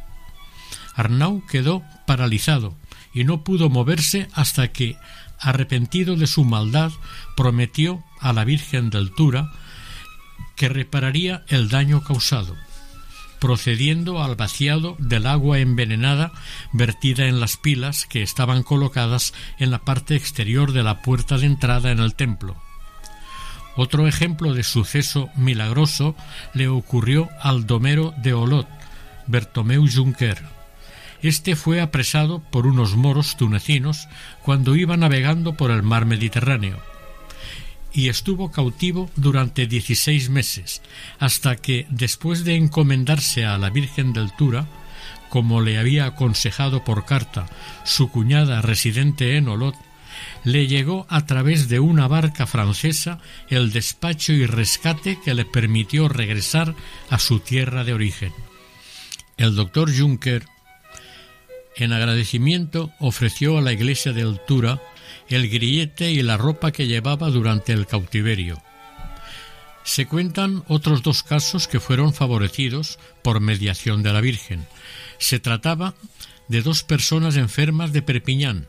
Arnau 0.96 1.46
quedó 1.46 1.84
paralizado 2.04 2.74
y 3.14 3.22
no 3.22 3.44
pudo 3.44 3.70
moverse 3.70 4.26
hasta 4.32 4.72
que, 4.72 4.96
arrepentido 5.38 6.16
de 6.16 6.26
su 6.26 6.44
maldad, 6.44 6.90
prometió 7.36 8.02
a 8.18 8.32
la 8.32 8.44
Virgen 8.44 8.90
del 8.90 9.12
Tura 9.12 9.52
que 10.56 10.68
repararía 10.68 11.44
el 11.46 11.68
daño 11.68 12.02
causado, 12.02 12.56
procediendo 13.38 14.20
al 14.20 14.34
vaciado 14.34 14.96
del 14.98 15.28
agua 15.28 15.60
envenenada 15.60 16.32
vertida 16.72 17.26
en 17.26 17.38
las 17.38 17.56
pilas 17.56 18.04
que 18.06 18.24
estaban 18.24 18.64
colocadas 18.64 19.32
en 19.60 19.70
la 19.70 19.84
parte 19.84 20.16
exterior 20.16 20.72
de 20.72 20.82
la 20.82 21.02
puerta 21.02 21.38
de 21.38 21.46
entrada 21.46 21.92
en 21.92 22.00
el 22.00 22.16
templo. 22.16 22.60
Otro 23.76 24.06
ejemplo 24.06 24.54
de 24.54 24.62
suceso 24.62 25.30
milagroso 25.36 26.16
le 26.54 26.68
ocurrió 26.68 27.28
al 27.40 27.66
domero 27.66 28.14
de 28.18 28.34
Olot, 28.34 28.68
Bertomeu 29.26 29.86
Juncker. 29.88 30.42
Este 31.22 31.54
fue 31.54 31.80
apresado 31.80 32.40
por 32.50 32.66
unos 32.66 32.96
moros 32.96 33.36
tunecinos 33.36 34.08
cuando 34.42 34.74
iba 34.74 34.96
navegando 34.96 35.54
por 35.54 35.70
el 35.70 35.82
mar 35.82 36.06
Mediterráneo 36.06 36.80
y 37.92 38.08
estuvo 38.08 38.50
cautivo 38.50 39.10
durante 39.16 39.66
dieciséis 39.66 40.30
meses, 40.30 40.82
hasta 41.18 41.56
que, 41.56 41.86
después 41.90 42.44
de 42.44 42.56
encomendarse 42.56 43.44
a 43.44 43.58
la 43.58 43.70
Virgen 43.70 44.12
del 44.12 44.32
Tura, 44.32 44.66
como 45.28 45.60
le 45.60 45.78
había 45.78 46.06
aconsejado 46.06 46.84
por 46.84 47.04
carta 47.04 47.46
su 47.84 48.10
cuñada 48.10 48.62
residente 48.62 49.36
en 49.36 49.48
Olot, 49.48 49.74
le 50.44 50.66
llegó 50.66 51.06
a 51.08 51.26
través 51.26 51.68
de 51.68 51.80
una 51.80 52.08
barca 52.08 52.46
francesa 52.46 53.18
el 53.48 53.72
despacho 53.72 54.32
y 54.32 54.46
rescate 54.46 55.18
que 55.24 55.34
le 55.34 55.44
permitió 55.44 56.08
regresar 56.08 56.74
a 57.08 57.18
su 57.18 57.40
tierra 57.40 57.84
de 57.84 57.92
origen. 57.92 58.32
El 59.36 59.54
doctor 59.54 59.90
Juncker, 59.96 60.44
en 61.76 61.92
agradecimiento, 61.92 62.92
ofreció 62.98 63.58
a 63.58 63.62
la 63.62 63.72
iglesia 63.72 64.12
de 64.12 64.22
Altura 64.22 64.80
el 65.28 65.48
grillete 65.48 66.10
y 66.10 66.22
la 66.22 66.36
ropa 66.36 66.72
que 66.72 66.86
llevaba 66.86 67.30
durante 67.30 67.72
el 67.72 67.86
cautiverio. 67.86 68.60
Se 69.84 70.06
cuentan 70.06 70.62
otros 70.68 71.02
dos 71.02 71.22
casos 71.22 71.66
que 71.66 71.80
fueron 71.80 72.12
favorecidos 72.12 72.98
por 73.22 73.40
mediación 73.40 74.02
de 74.02 74.12
la 74.12 74.20
Virgen. 74.20 74.66
Se 75.18 75.40
trataba 75.40 75.94
de 76.48 76.62
dos 76.62 76.82
personas 76.82 77.36
enfermas 77.36 77.92
de 77.92 78.02
Perpiñán, 78.02 78.66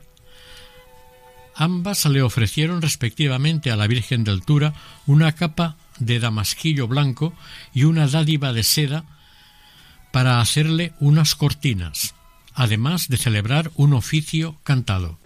Ambas 1.55 2.05
le 2.05 2.21
ofrecieron 2.21 2.81
respectivamente 2.81 3.71
a 3.71 3.75
la 3.75 3.87
Virgen 3.87 4.23
de 4.23 4.31
Altura 4.31 4.73
una 5.05 5.33
capa 5.33 5.77
de 5.99 6.19
damasquillo 6.19 6.87
blanco 6.87 7.33
y 7.73 7.83
una 7.83 8.07
dádiva 8.07 8.53
de 8.53 8.63
seda 8.63 9.05
para 10.11 10.41
hacerle 10.41 10.93
unas 10.99 11.35
cortinas, 11.35 12.15
además 12.53 13.07
de 13.07 13.17
celebrar 13.17 13.71
un 13.75 13.93
oficio 13.93 14.57
cantado. 14.63 15.20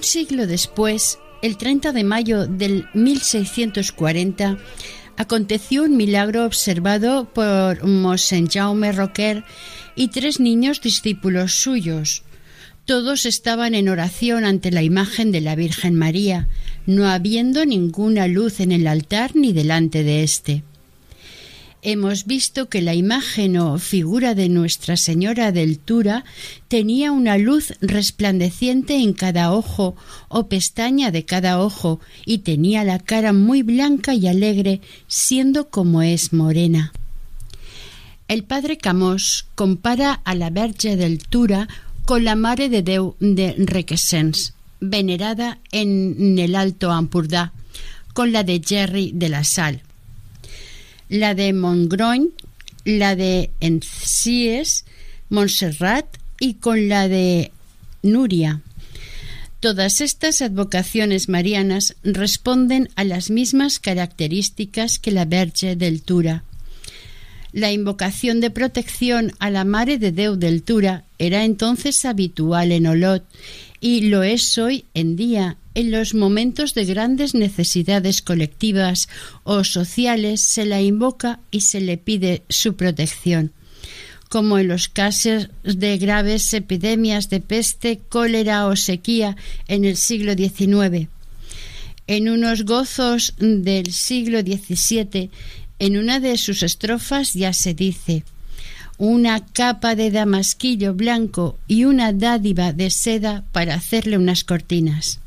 Un 0.00 0.04
siglo 0.04 0.46
después, 0.46 1.18
el 1.42 1.58
30 1.58 1.92
de 1.92 2.04
mayo 2.04 2.46
del 2.46 2.88
1640, 2.94 4.56
aconteció 5.18 5.82
un 5.82 5.98
milagro 5.98 6.46
observado 6.46 7.26
por 7.34 7.84
Mosén 7.84 8.48
Jaume 8.48 8.92
Roquer 8.92 9.44
y 9.96 10.08
tres 10.08 10.40
niños 10.40 10.80
discípulos 10.80 11.52
suyos. 11.52 12.22
Todos 12.86 13.26
estaban 13.26 13.74
en 13.74 13.90
oración 13.90 14.46
ante 14.46 14.70
la 14.70 14.82
imagen 14.82 15.32
de 15.32 15.42
la 15.42 15.54
Virgen 15.54 15.96
María, 15.96 16.48
no 16.86 17.06
habiendo 17.06 17.66
ninguna 17.66 18.26
luz 18.26 18.60
en 18.60 18.72
el 18.72 18.86
altar 18.86 19.36
ni 19.36 19.52
delante 19.52 20.02
de 20.02 20.22
éste 20.22 20.64
hemos 21.82 22.26
visto 22.26 22.68
que 22.68 22.82
la 22.82 22.94
imagen 22.94 23.56
o 23.56 23.78
figura 23.78 24.34
de 24.34 24.48
Nuestra 24.48 24.96
Señora 24.96 25.52
del 25.52 25.78
Tura 25.78 26.24
tenía 26.68 27.12
una 27.12 27.38
luz 27.38 27.74
resplandeciente 27.80 28.96
en 28.96 29.12
cada 29.12 29.52
ojo 29.52 29.96
o 30.28 30.46
pestaña 30.48 31.10
de 31.10 31.24
cada 31.24 31.60
ojo 31.60 32.00
y 32.26 32.38
tenía 32.38 32.84
la 32.84 32.98
cara 32.98 33.32
muy 33.32 33.62
blanca 33.62 34.14
y 34.14 34.26
alegre, 34.26 34.80
siendo 35.08 35.68
como 35.68 36.02
es 36.02 36.32
morena. 36.32 36.92
El 38.28 38.44
padre 38.44 38.76
Camós 38.76 39.46
compara 39.54 40.20
a 40.24 40.34
la 40.34 40.50
Verge 40.50 40.96
del 40.96 41.18
Tura 41.18 41.68
con 42.04 42.24
la 42.24 42.36
Mare 42.36 42.68
de 42.68 42.82
Deu 42.82 43.16
de 43.18 43.54
Requesens, 43.58 44.54
venerada 44.80 45.58
en 45.72 46.38
el 46.38 46.54
Alto 46.54 46.90
Ampurdá, 46.90 47.52
con 48.12 48.32
la 48.32 48.44
de 48.44 48.62
Jerry 48.64 49.12
de 49.14 49.28
la 49.28 49.44
Sal 49.44 49.82
la 51.10 51.34
de 51.34 51.52
Montgroñ, 51.52 52.28
la 52.84 53.16
de 53.16 53.50
Encies, 53.60 54.84
Montserrat 55.28 56.06
y 56.38 56.54
con 56.54 56.88
la 56.88 57.08
de 57.08 57.50
Nuria. 58.02 58.62
Todas 59.58 60.00
estas 60.00 60.40
advocaciones 60.40 61.28
marianas 61.28 61.96
responden 62.02 62.88
a 62.94 63.04
las 63.04 63.28
mismas 63.28 63.78
características 63.78 64.98
que 64.98 65.10
la 65.10 65.26
Verge 65.26 65.76
del 65.76 66.00
Tura. 66.00 66.44
La 67.52 67.72
invocación 67.72 68.40
de 68.40 68.50
protección 68.50 69.32
a 69.40 69.50
la 69.50 69.64
Mare 69.64 69.98
de 69.98 70.12
Deu 70.12 70.36
del 70.36 70.62
Tura 70.62 71.04
era 71.18 71.44
entonces 71.44 72.04
habitual 72.04 72.70
en 72.70 72.86
Olot 72.86 73.24
y 73.80 74.02
lo 74.02 74.22
es 74.22 74.56
hoy 74.56 74.84
en 74.94 75.16
día 75.16 75.56
en 75.74 75.90
los 75.90 76.14
momentos 76.14 76.74
de 76.74 76.84
grandes 76.84 77.34
necesidades 77.34 78.22
colectivas 78.22 79.08
o 79.44 79.64
sociales 79.64 80.40
se 80.40 80.64
la 80.64 80.80
invoca 80.80 81.40
y 81.50 81.60
se 81.60 81.80
le 81.80 81.96
pide 81.96 82.42
su 82.48 82.74
protección, 82.74 83.52
como 84.28 84.58
en 84.58 84.68
los 84.68 84.88
casos 84.88 85.48
de 85.62 85.98
graves 85.98 86.52
epidemias 86.54 87.30
de 87.30 87.40
peste, 87.40 88.00
cólera 88.08 88.66
o 88.66 88.76
sequía 88.76 89.36
en 89.68 89.84
el 89.84 89.96
siglo 89.96 90.34
XIX. 90.34 91.08
En 92.06 92.28
unos 92.28 92.64
gozos 92.64 93.34
del 93.38 93.92
siglo 93.92 94.40
XVII, 94.40 95.30
en 95.78 95.96
una 95.96 96.18
de 96.18 96.36
sus 96.36 96.62
estrofas 96.62 97.34
ya 97.34 97.52
se 97.52 97.74
dice 97.74 98.24
una 99.00 99.46
capa 99.46 99.94
de 99.94 100.10
damasquillo 100.10 100.92
blanco 100.92 101.58
y 101.66 101.84
una 101.84 102.12
dádiva 102.12 102.74
de 102.74 102.90
seda 102.90 103.44
para 103.50 103.74
hacerle 103.74 104.18
unas 104.18 104.44
cortinas. 104.44 105.19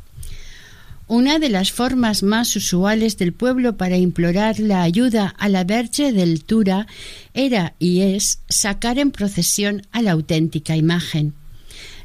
Una 1.08 1.38
de 1.38 1.49
las 1.49 1.72
formas 1.72 2.24
más 2.24 2.56
usuales 2.56 3.18
del 3.18 3.34
pueblo 3.34 3.76
para 3.76 3.97
implorar 3.97 4.60
la 4.60 4.84
ayuda 4.84 5.36
a 5.38 5.49
la 5.49 5.66
Verge 5.66 6.14
del 6.14 6.45
Tura 6.45 6.88
era 7.34 7.76
y 7.78 8.01
es 8.01 8.39
sacar 8.47 8.97
en 8.97 9.12
procesión 9.12 9.82
a 9.91 10.01
la 10.01 10.14
auténtica 10.14 10.78
imagen. 10.78 11.34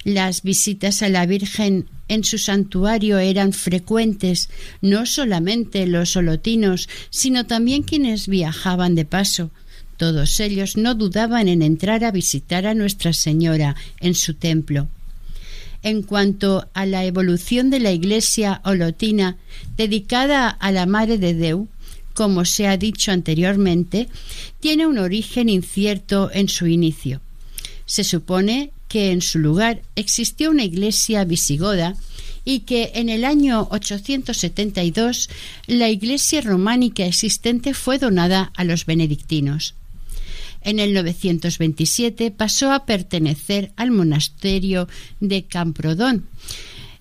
Las 0.03 0.43
visitas 0.43 1.03
a 1.03 1.09
la 1.09 1.27
Virgen 1.27 1.87
en 2.09 2.25
su 2.25 2.39
santuario 2.39 3.19
eran 3.19 3.53
frecuentes, 3.53 4.49
no 4.81 5.07
solamente 5.07 5.87
los 5.87 6.11
solotinos, 6.11 6.89
sino 7.11 7.47
también 7.47 7.85
quienes 7.85 8.27
viajaban 8.27 8.97
de 8.97 9.05
paso. 9.05 9.53
Todos 9.97 10.41
ellos 10.41 10.77
no 10.77 10.95
dudaban 10.97 11.47
en 11.47 11.63
entrar 11.63 12.05
a 12.05 12.11
visitar 12.11 12.67
a 12.67 12.75
Nuestra 12.75 13.13
Señora 13.13 13.77
en 14.01 14.15
su 14.15 14.35
templo 14.35 14.89
en 15.89 16.03
cuanto 16.03 16.69
a 16.75 16.87
la 16.87 17.05
evolución 17.05 17.71
de 17.71 17.81
la 17.81 17.93
Iglesia 17.93 18.61
olotina 18.65 19.37
dedicada 19.77 20.49
a 20.49 20.71
la 20.71 20.87
Madre 20.87 21.19
de 21.19 21.35
Deu, 21.35 21.69
como 22.15 22.45
se 22.45 22.67
ha 22.67 22.77
dicho 22.77 23.13
anteriormente, 23.13 24.09
tiene 24.61 24.87
un 24.87 24.99
origen 24.99 25.49
incierto 25.49 26.31
en 26.33 26.49
su 26.49 26.67
inicio. 26.67 27.21
Se 27.87 28.05
supone 28.05 28.73
que 28.89 29.13
en 29.13 29.23
su 29.23 29.39
lugar 29.39 29.83
existió 29.95 30.51
una 30.51 30.65
iglesia 30.65 31.25
visigoda 31.25 31.95
y 32.45 32.61
que 32.61 32.93
en 32.95 33.09
el 33.09 33.25
año 33.25 33.69
872 33.71 35.29
la 35.67 35.91
iglesia 35.91 36.41
románica 36.41 37.05
existente 37.05 37.75
fue 37.75 37.99
donada 37.99 38.53
a 38.57 38.65
los 38.65 38.87
benedictinos. 38.87 39.75
En 40.69 40.81
el 40.81 40.93
927 40.93 42.31
pasó 42.31 42.73
a 42.73 42.85
pertenecer 42.85 43.73
al 43.77 43.91
monasterio 43.91 44.87
de 45.19 45.45
Camprodón. 45.45 46.27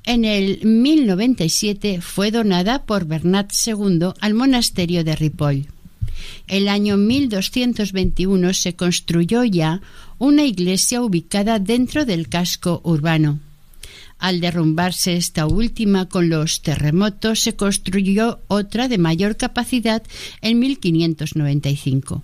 En 0.05 0.24
el 0.24 0.65
1097 0.65 1.99
fue 1.99 2.32
donada 2.32 2.86
por 2.86 3.03
Bernat 3.03 3.51
II 3.51 4.11
al 4.22 4.34
monasterio 4.36 5.03
de 5.03 5.18
Ripoll. 5.18 5.65
El 6.47 6.70
año 6.70 6.95
1221 6.95 8.53
se 8.53 8.74
construyó 8.74 9.43
ya 9.43 9.82
una 10.18 10.45
iglesia 10.45 11.01
ubicada 11.01 11.59
dentro 11.59 12.05
del 12.05 12.30
casco 12.30 12.80
urbano. 12.86 13.41
Al 14.18 14.39
derrumbarse 14.39 15.18
esta 15.18 15.45
última 15.45 16.07
con 16.07 16.30
los 16.30 16.61
terremotos, 16.61 17.41
se 17.41 17.57
construyó 17.57 18.39
otra 18.47 18.88
de 18.88 18.97
mayor 18.97 19.36
capacidad 19.36 20.03
en 20.41 20.59
1595 20.59 22.24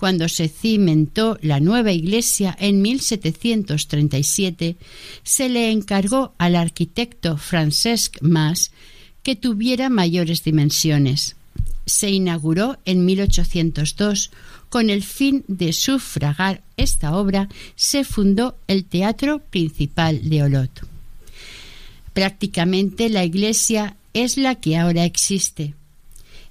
cuando 0.00 0.30
se 0.30 0.48
cimentó 0.48 1.38
la 1.42 1.60
nueva 1.60 1.92
iglesia 1.92 2.56
en 2.58 2.80
1737, 2.80 4.78
se 5.22 5.48
le 5.50 5.70
encargó 5.70 6.32
al 6.38 6.56
arquitecto 6.56 7.36
Francesc 7.36 8.16
Mas 8.22 8.72
que 9.22 9.36
tuviera 9.36 9.90
mayores 9.90 10.42
dimensiones. 10.42 11.36
Se 11.84 12.08
inauguró 12.08 12.78
en 12.86 13.04
1802. 13.04 14.30
Con 14.70 14.88
el 14.88 15.02
fin 15.02 15.44
de 15.48 15.74
sufragar 15.74 16.62
esta 16.78 17.14
obra, 17.14 17.50
se 17.76 18.02
fundó 18.04 18.56
el 18.68 18.86
Teatro 18.86 19.40
Principal 19.50 20.30
de 20.30 20.44
Olot. 20.44 20.88
Prácticamente 22.14 23.10
la 23.10 23.22
iglesia 23.22 23.98
es 24.14 24.38
la 24.38 24.54
que 24.54 24.78
ahora 24.78 25.04
existe. 25.04 25.74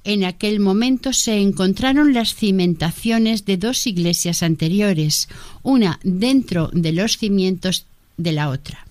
En 0.09 0.23
aquel 0.23 0.59
momento 0.59 1.13
se 1.13 1.39
encontraron 1.39 2.15
las 2.15 2.33
cimentaciones 2.33 3.45
de 3.45 3.57
dos 3.57 3.85
iglesias 3.85 4.41
anteriores, 4.41 5.29
una 5.61 5.99
dentro 6.01 6.71
de 6.73 6.93
los 6.93 7.19
cimientos 7.19 7.85
de 8.17 8.31
la 8.31 8.49
otra. 8.49 8.87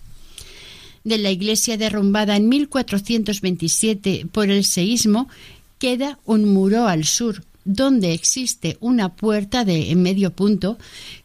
De 1.02 1.18
la 1.18 1.32
iglesia 1.32 1.76
derrumbada 1.76 2.36
en 2.36 2.48
1427 2.48 4.28
por 4.30 4.48
el 4.48 4.64
seísmo 4.64 5.28
queda 5.80 6.20
un 6.24 6.44
muro 6.44 6.86
al 6.86 7.04
sur, 7.04 7.42
donde 7.64 8.12
existe 8.12 8.76
una 8.78 9.16
puerta 9.16 9.64
de 9.64 9.92
medio 9.96 10.30
punto 10.30 10.78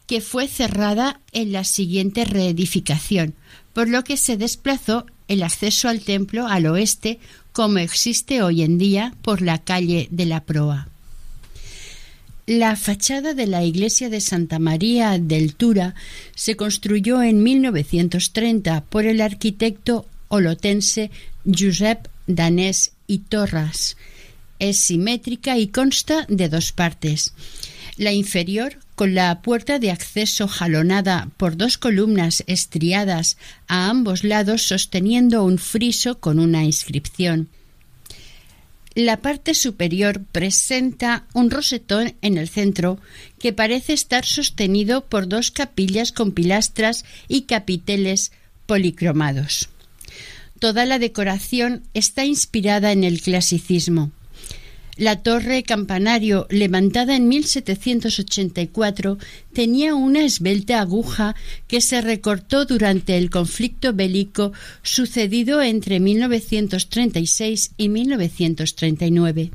que 0.08 0.20
fue 0.20 0.48
cerrada 0.48 1.20
en 1.30 1.52
la 1.52 1.62
siguiente 1.62 2.24
reedificación, 2.24 3.34
por 3.72 3.88
lo 3.88 4.02
que 4.02 4.16
se 4.16 4.36
desplazó 4.36 5.06
el 5.28 5.44
acceso 5.44 5.88
al 5.88 6.00
templo 6.00 6.48
al 6.48 6.66
oeste 6.66 7.20
como 7.54 7.78
existe 7.78 8.42
hoy 8.42 8.62
en 8.62 8.78
día 8.78 9.14
por 9.22 9.40
la 9.40 9.58
calle 9.58 10.08
de 10.10 10.26
la 10.26 10.42
Proa. 10.42 10.88
La 12.46 12.74
fachada 12.74 13.32
de 13.32 13.46
la 13.46 13.62
iglesia 13.62 14.10
de 14.10 14.20
Santa 14.20 14.58
María 14.58 15.18
del 15.18 15.54
Tura 15.54 15.94
se 16.34 16.56
construyó 16.56 17.22
en 17.22 17.44
1930 17.44 18.82
por 18.90 19.06
el 19.06 19.20
arquitecto 19.20 20.04
olotense 20.28 21.12
Josep 21.46 22.08
Danés 22.26 22.92
y 23.06 23.18
Torras. 23.18 23.96
Es 24.58 24.78
simétrica 24.78 25.56
y 25.56 25.68
consta 25.68 26.26
de 26.28 26.48
dos 26.48 26.72
partes. 26.72 27.34
La 27.96 28.12
inferior 28.12 28.78
con 28.94 29.14
la 29.14 29.42
puerta 29.42 29.78
de 29.78 29.90
acceso 29.90 30.48
jalonada 30.48 31.28
por 31.36 31.56
dos 31.56 31.78
columnas 31.78 32.44
estriadas 32.46 33.36
a 33.66 33.88
ambos 33.88 34.24
lados 34.24 34.62
sosteniendo 34.62 35.44
un 35.44 35.58
friso 35.58 36.20
con 36.20 36.38
una 36.38 36.64
inscripción. 36.64 37.48
La 38.94 39.16
parte 39.16 39.54
superior 39.54 40.22
presenta 40.30 41.24
un 41.32 41.50
rosetón 41.50 42.14
en 42.22 42.38
el 42.38 42.48
centro 42.48 43.00
que 43.40 43.52
parece 43.52 43.92
estar 43.92 44.24
sostenido 44.24 45.06
por 45.06 45.28
dos 45.28 45.50
capillas 45.50 46.12
con 46.12 46.30
pilastras 46.30 47.04
y 47.26 47.42
capiteles 47.42 48.30
policromados. 48.66 49.68
Toda 50.60 50.86
la 50.86 51.00
decoración 51.00 51.82
está 51.92 52.24
inspirada 52.24 52.92
en 52.92 53.02
el 53.02 53.20
clasicismo. 53.20 54.12
La 54.96 55.22
torre 55.22 55.64
campanario, 55.64 56.46
levantada 56.50 57.16
en 57.16 57.26
1784, 57.26 59.18
tenía 59.52 59.96
una 59.96 60.24
esbelta 60.24 60.80
aguja 60.80 61.34
que 61.66 61.80
se 61.80 62.00
recortó 62.00 62.64
durante 62.64 63.16
el 63.16 63.28
conflicto 63.28 63.92
bélico 63.92 64.52
sucedido 64.82 65.62
entre 65.62 65.98
1936 65.98 67.72
y 67.76 67.88
1939. 67.88 69.50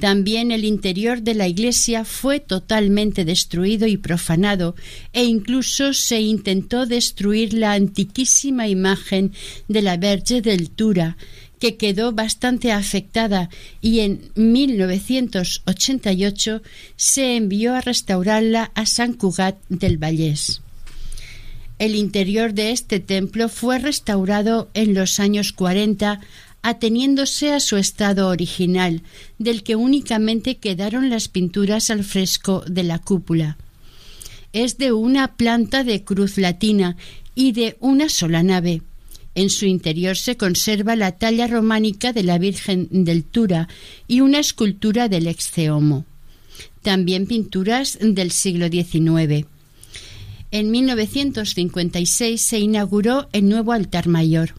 También 0.00 0.52
el 0.52 0.64
interior 0.64 1.22
de 1.22 1.34
la 1.34 1.48
iglesia 1.48 2.04
fue 2.04 2.38
totalmente 2.38 3.24
destruido 3.24 3.86
y 3.88 3.96
profanado, 3.96 4.76
e 5.12 5.24
incluso 5.24 5.92
se 5.92 6.20
intentó 6.20 6.86
destruir 6.86 7.52
la 7.52 7.72
antiquísima 7.72 8.68
imagen 8.68 9.32
de 9.66 9.82
la 9.82 9.96
Verge 9.96 10.40
del 10.40 10.70
Tura, 10.70 11.16
que 11.58 11.76
quedó 11.76 12.12
bastante 12.12 12.72
afectada 12.72 13.50
y 13.80 14.00
en 14.00 14.30
1988 14.34 16.62
se 16.96 17.36
envió 17.36 17.74
a 17.74 17.80
restaurarla 17.80 18.70
a 18.74 18.84
San 18.86 19.14
Cugat 19.14 19.56
del 19.68 19.96
Vallés. 19.98 20.60
El 21.78 21.94
interior 21.94 22.54
de 22.54 22.72
este 22.72 22.98
templo 22.98 23.48
fue 23.48 23.78
restaurado 23.78 24.68
en 24.74 24.94
los 24.94 25.20
años 25.20 25.52
40 25.52 26.20
ateniéndose 26.62 27.52
a 27.52 27.60
su 27.60 27.76
estado 27.76 28.28
original, 28.28 29.02
del 29.38 29.62
que 29.62 29.76
únicamente 29.76 30.56
quedaron 30.56 31.08
las 31.08 31.28
pinturas 31.28 31.90
al 31.90 32.04
fresco 32.04 32.64
de 32.66 32.82
la 32.82 32.98
cúpula. 32.98 33.56
Es 34.52 34.76
de 34.76 34.92
una 34.92 35.36
planta 35.36 35.84
de 35.84 36.02
cruz 36.02 36.36
latina 36.36 36.96
y 37.34 37.52
de 37.52 37.76
una 37.80 38.08
sola 38.08 38.42
nave. 38.42 38.82
En 39.38 39.50
su 39.50 39.66
interior 39.66 40.16
se 40.16 40.36
conserva 40.36 40.96
la 40.96 41.12
talla 41.12 41.46
románica 41.46 42.12
de 42.12 42.24
la 42.24 42.38
Virgen 42.38 42.88
del 42.90 43.22
Tura 43.22 43.68
y 44.08 44.20
una 44.20 44.40
escultura 44.40 45.08
del 45.08 45.28
Exceomo. 45.28 46.04
También 46.82 47.28
pinturas 47.28 47.98
del 48.00 48.32
siglo 48.32 48.66
XIX. 48.66 49.46
En 50.50 50.72
1956 50.72 52.42
se 52.42 52.58
inauguró 52.58 53.28
el 53.32 53.48
nuevo 53.48 53.70
altar 53.70 54.08
mayor. 54.08 54.54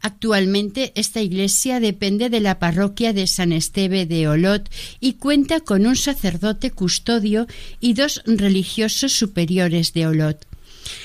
Actualmente 0.00 0.90
esta 0.94 1.20
iglesia 1.20 1.78
depende 1.78 2.30
de 2.30 2.40
la 2.40 2.58
parroquia 2.58 3.12
de 3.12 3.26
San 3.26 3.52
Esteve 3.52 4.06
de 4.06 4.26
Olot 4.26 4.70
y 5.00 5.14
cuenta 5.14 5.60
con 5.60 5.86
un 5.86 5.96
sacerdote 5.96 6.70
custodio 6.70 7.46
y 7.78 7.92
dos 7.92 8.22
religiosos 8.24 9.12
superiores 9.12 9.92
de 9.92 10.06
Olot 10.06 10.47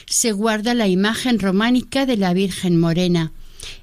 se 0.05 0.31
guarda 0.31 0.73
la 0.73 0.87
imagen 0.87 1.39
románica 1.39 2.05
de 2.05 2.17
la 2.17 2.33
Virgen 2.33 2.79
Morena. 2.79 3.31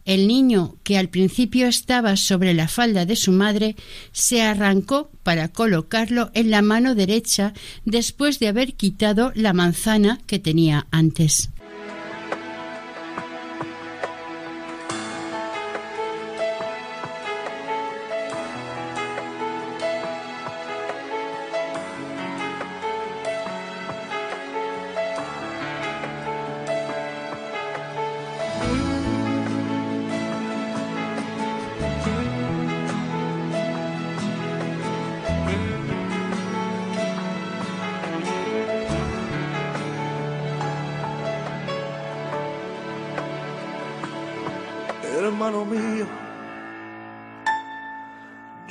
El 0.05 0.27
niño, 0.27 0.77
que 0.83 0.99
al 0.99 1.09
principio 1.09 1.67
estaba 1.67 2.17
sobre 2.17 2.55
la 2.55 2.69
falda 2.69 3.07
de 3.07 3.17
su 3.17 3.33
madre, 3.33 3.77
se 4.13 4.43
arrancó 4.43 5.11
para 5.23 5.49
colocarlo 5.49 6.31
en 6.35 6.51
la 6.51 6.63
mano 6.63 6.95
derecha 6.95 7.55
después 7.85 8.39
de 8.39 8.49
haber 8.49 8.75
quitado 8.75 9.33
la 9.35 9.53
manzana 9.53 10.21
que 10.27 10.39
tenía 10.39 10.87
antes. 10.91 11.51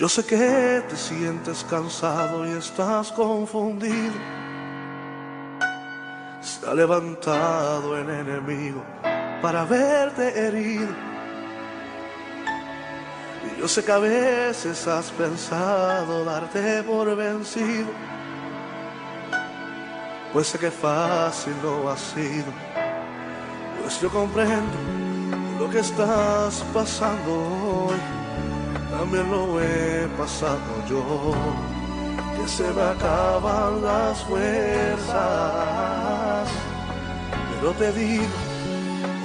Sé 0.09 0.25
que 0.25 0.83
te 0.89 0.97
sientes 0.97 1.63
cansado 1.69 2.43
y 2.47 2.57
estás 2.57 3.11
confundido. 3.11 4.15
Ha 6.67 6.73
levantado 6.73 7.95
el 7.95 8.09
enemigo 8.09 8.83
para 9.39 9.65
verte 9.65 10.47
herido. 10.47 10.95
Y 13.45 13.59
yo 13.61 13.67
sé 13.67 13.85
que 13.85 13.91
a 13.91 13.99
veces 13.99 14.87
has 14.87 15.11
pensado 15.11 16.25
darte 16.25 16.81
por 16.81 17.15
vencido. 17.15 17.91
Pues 20.33 20.47
sé 20.47 20.57
que 20.57 20.71
fácil 20.71 21.53
no 21.61 21.87
ha 21.87 21.95
sido. 21.95 22.51
Pues 23.79 24.01
yo 24.01 24.09
comprendo 24.09 24.73
lo 25.59 25.69
que 25.69 25.79
estás 25.79 26.65
pasando 26.73 27.31
hoy. 27.91 28.18
También 29.11 29.31
lo 29.31 29.59
he 29.59 30.07
pasado 30.19 30.59
yo. 30.87 31.03
Que 32.37 32.47
se 32.47 32.71
me 32.73 32.81
acaban 32.81 33.81
las 33.81 34.23
fuerzas. 34.23 35.17
Pero 37.55 37.71
te 37.73 37.91
digo, 37.93 38.23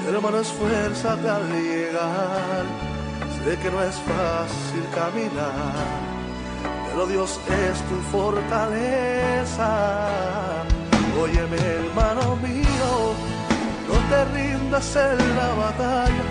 hermano, 0.08 0.38
esfuérzate 0.40 1.28
al 1.28 1.46
llegar. 1.52 2.64
Sé 3.44 3.58
que 3.58 3.70
no 3.70 3.82
es 3.82 3.96
fácil 3.96 4.86
caminar, 4.94 5.74
pero 6.86 7.06
Dios 7.06 7.38
es 7.46 7.78
tu 7.82 7.96
fortaleza. 8.10 10.08
Óyeme, 11.20 11.58
hermano 11.58 12.36
mío, 12.36 13.14
no 13.86 13.96
te 14.08 14.24
rindas 14.32 14.96
en 14.96 15.36
la 15.36 15.48
batalla. 15.62 16.24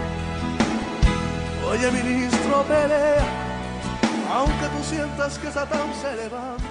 Oye, 1.69 1.91
ministro, 1.91 2.63
pelea, 2.63 3.42
aunque 4.33 4.65
tú 4.65 4.83
sientas 4.89 5.37
que 5.37 5.51
Satán 5.51 5.93
se 6.01 6.15
levanta. 6.15 6.63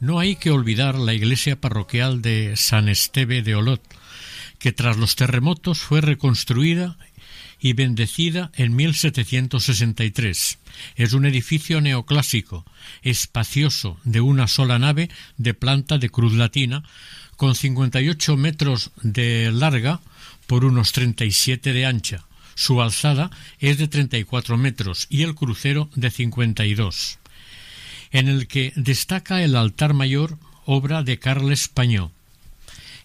No 0.00 0.18
hay 0.18 0.34
que 0.34 0.50
olvidar 0.50 0.96
la 0.96 1.14
iglesia 1.14 1.60
parroquial 1.60 2.22
de 2.22 2.56
San 2.56 2.88
Esteve 2.88 3.42
de 3.42 3.54
Olot, 3.54 3.82
que 4.58 4.72
tras 4.72 4.96
los 4.96 5.14
terremotos 5.14 5.78
fue 5.78 6.00
reconstruida 6.00 6.96
y 7.60 7.72
bendecida 7.72 8.50
en 8.56 8.74
1763. 8.74 10.58
Es 10.96 11.12
un 11.12 11.24
edificio 11.24 11.80
neoclásico, 11.80 12.64
espacioso, 13.02 13.98
de 14.02 14.20
una 14.20 14.48
sola 14.48 14.78
nave, 14.80 15.10
de 15.36 15.54
planta 15.54 15.98
de 15.98 16.10
cruz 16.10 16.34
latina, 16.34 16.82
con 17.36 17.54
58 17.54 18.36
metros 18.36 18.90
de 19.02 19.52
larga 19.52 20.00
por 20.48 20.64
unos 20.64 20.92
37 20.92 21.72
de 21.72 21.86
ancha. 21.86 22.27
Su 22.58 22.82
alzada 22.82 23.30
es 23.60 23.78
de 23.78 23.86
34 23.86 24.56
metros 24.56 25.06
y 25.08 25.22
el 25.22 25.36
crucero 25.36 25.88
de 25.94 26.10
52, 26.10 27.20
en 28.10 28.26
el 28.26 28.48
que 28.48 28.72
destaca 28.74 29.44
el 29.44 29.54
altar 29.54 29.94
mayor, 29.94 30.38
obra 30.66 31.04
de 31.04 31.20
Carles 31.20 31.68
Pañó. 31.68 32.10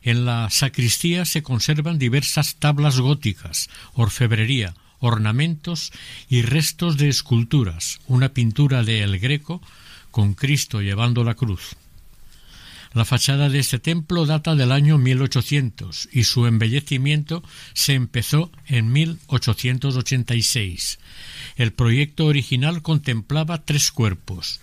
En 0.02 0.26
la 0.26 0.50
sacristía 0.50 1.24
se 1.26 1.44
conservan 1.44 2.00
diversas 2.00 2.56
tablas 2.56 3.00
góticas, 3.00 3.70
orfebrería, 3.94 4.74
ornamentos 4.98 5.92
y 6.28 6.42
restos 6.42 6.98
de 6.98 7.10
esculturas, 7.10 8.00
una 8.08 8.30
pintura 8.30 8.82
de 8.82 9.04
El 9.04 9.20
Greco 9.20 9.62
con 10.10 10.34
Cristo 10.34 10.82
llevando 10.82 11.24
la 11.24 11.36
cruz. 11.36 11.76
La 12.94 13.06
fachada 13.06 13.48
de 13.50 13.58
este 13.58 13.80
templo 13.80 14.28
data 14.28 14.56
del 14.56 14.72
año 14.72 15.00
1800 15.00 16.10
y 16.12 16.26
su 16.26 16.46
embellecimiento 16.46 17.42
se 17.74 17.96
empezó 17.96 18.52
en 18.68 18.92
1886. 18.92 21.00
El 21.56 21.74
proyecto 21.74 22.28
original 22.28 22.84
contemplaba 22.84 23.66
tres 23.66 23.92
cuerpos, 23.92 24.62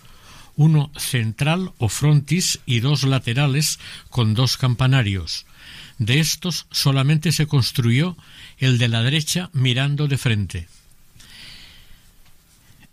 uno 0.55 0.93
central 0.95 1.73
o 1.77 1.89
frontis 1.89 2.61
y 2.65 2.79
dos 2.79 3.03
laterales 3.03 3.79
con 4.09 4.33
dos 4.33 4.55
campanarios. 4.55 5.45
De 5.97 6.19
estos 6.19 6.67
solamente 6.71 7.33
se 7.33 7.47
construyó 7.47 8.15
el 8.59 8.77
de 8.77 8.87
la 8.87 9.03
derecha 9.03 9.49
mirando 9.51 10.07
de 10.07 10.17
frente. 10.17 10.69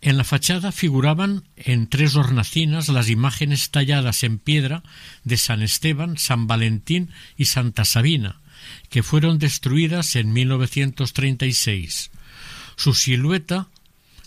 En 0.00 0.16
la 0.16 0.24
fachada 0.24 0.70
figuraban 0.70 1.42
en 1.56 1.88
tres 1.88 2.14
hornacinas 2.14 2.88
las 2.88 3.08
imágenes 3.08 3.70
talladas 3.70 4.22
en 4.22 4.38
piedra 4.38 4.82
de 5.24 5.36
San 5.36 5.60
Esteban, 5.60 6.18
San 6.18 6.46
Valentín 6.46 7.10
y 7.36 7.46
Santa 7.46 7.84
Sabina, 7.84 8.40
que 8.90 9.02
fueron 9.02 9.38
destruidas 9.38 10.14
en 10.14 10.32
1936. 10.32 12.10
Su 12.76 12.94
silueta 12.94 13.66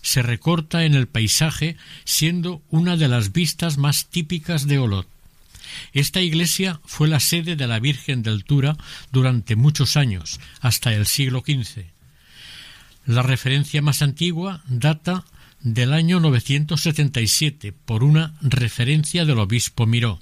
se 0.01 0.21
recorta 0.21 0.83
en 0.83 0.93
el 0.93 1.07
paisaje, 1.07 1.77
siendo 2.03 2.61
una 2.69 2.97
de 2.97 3.07
las 3.07 3.31
vistas 3.31 3.77
más 3.77 4.07
típicas 4.07 4.67
de 4.67 4.79
Olot. 4.79 5.07
Esta 5.93 6.19
iglesia 6.19 6.81
fue 6.85 7.07
la 7.07 7.21
sede 7.21 7.55
de 7.55 7.67
la 7.67 7.79
Virgen 7.79 8.23
del 8.23 8.43
Tura 8.43 8.75
durante 9.11 9.55
muchos 9.55 9.95
años, 9.95 10.41
hasta 10.59 10.93
el 10.93 11.05
siglo 11.05 11.43
XV. 11.45 11.85
La 13.05 13.21
referencia 13.21 13.81
más 13.81 14.01
antigua 14.01 14.63
data 14.67 15.23
del 15.63 15.93
año 15.93 16.19
977 16.19 17.73
por 17.85 18.03
una 18.03 18.33
referencia 18.41 19.25
del 19.25 19.39
obispo 19.39 19.85
Miró. 19.85 20.19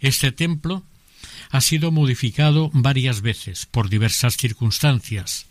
Este 0.00 0.32
templo 0.32 0.84
ha 1.50 1.60
sido 1.60 1.90
modificado 1.90 2.70
varias 2.72 3.20
veces 3.20 3.66
por 3.66 3.88
diversas 3.88 4.36
circunstancias. 4.36 5.46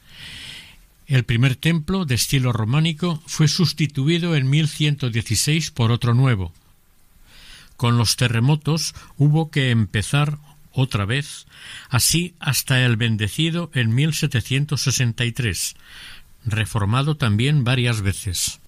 El 1.07 1.25
primer 1.25 1.55
templo, 1.55 2.05
de 2.05 2.15
estilo 2.15 2.53
románico, 2.53 3.21
fue 3.25 3.47
sustituido 3.47 4.35
en 4.35 4.49
1116 4.49 5.71
por 5.71 5.91
otro 5.91 6.13
nuevo. 6.13 6.53
Con 7.75 7.97
los 7.97 8.15
terremotos 8.15 8.95
hubo 9.17 9.51
que 9.51 9.71
empezar 9.71 10.37
otra 10.71 11.05
vez, 11.05 11.47
así 11.89 12.33
hasta 12.39 12.85
el 12.85 12.95
bendecido 12.95 13.71
en 13.73 13.93
1763, 13.93 15.75
reformado 16.45 17.17
también 17.17 17.63
varias 17.65 18.01
veces. 18.01 18.61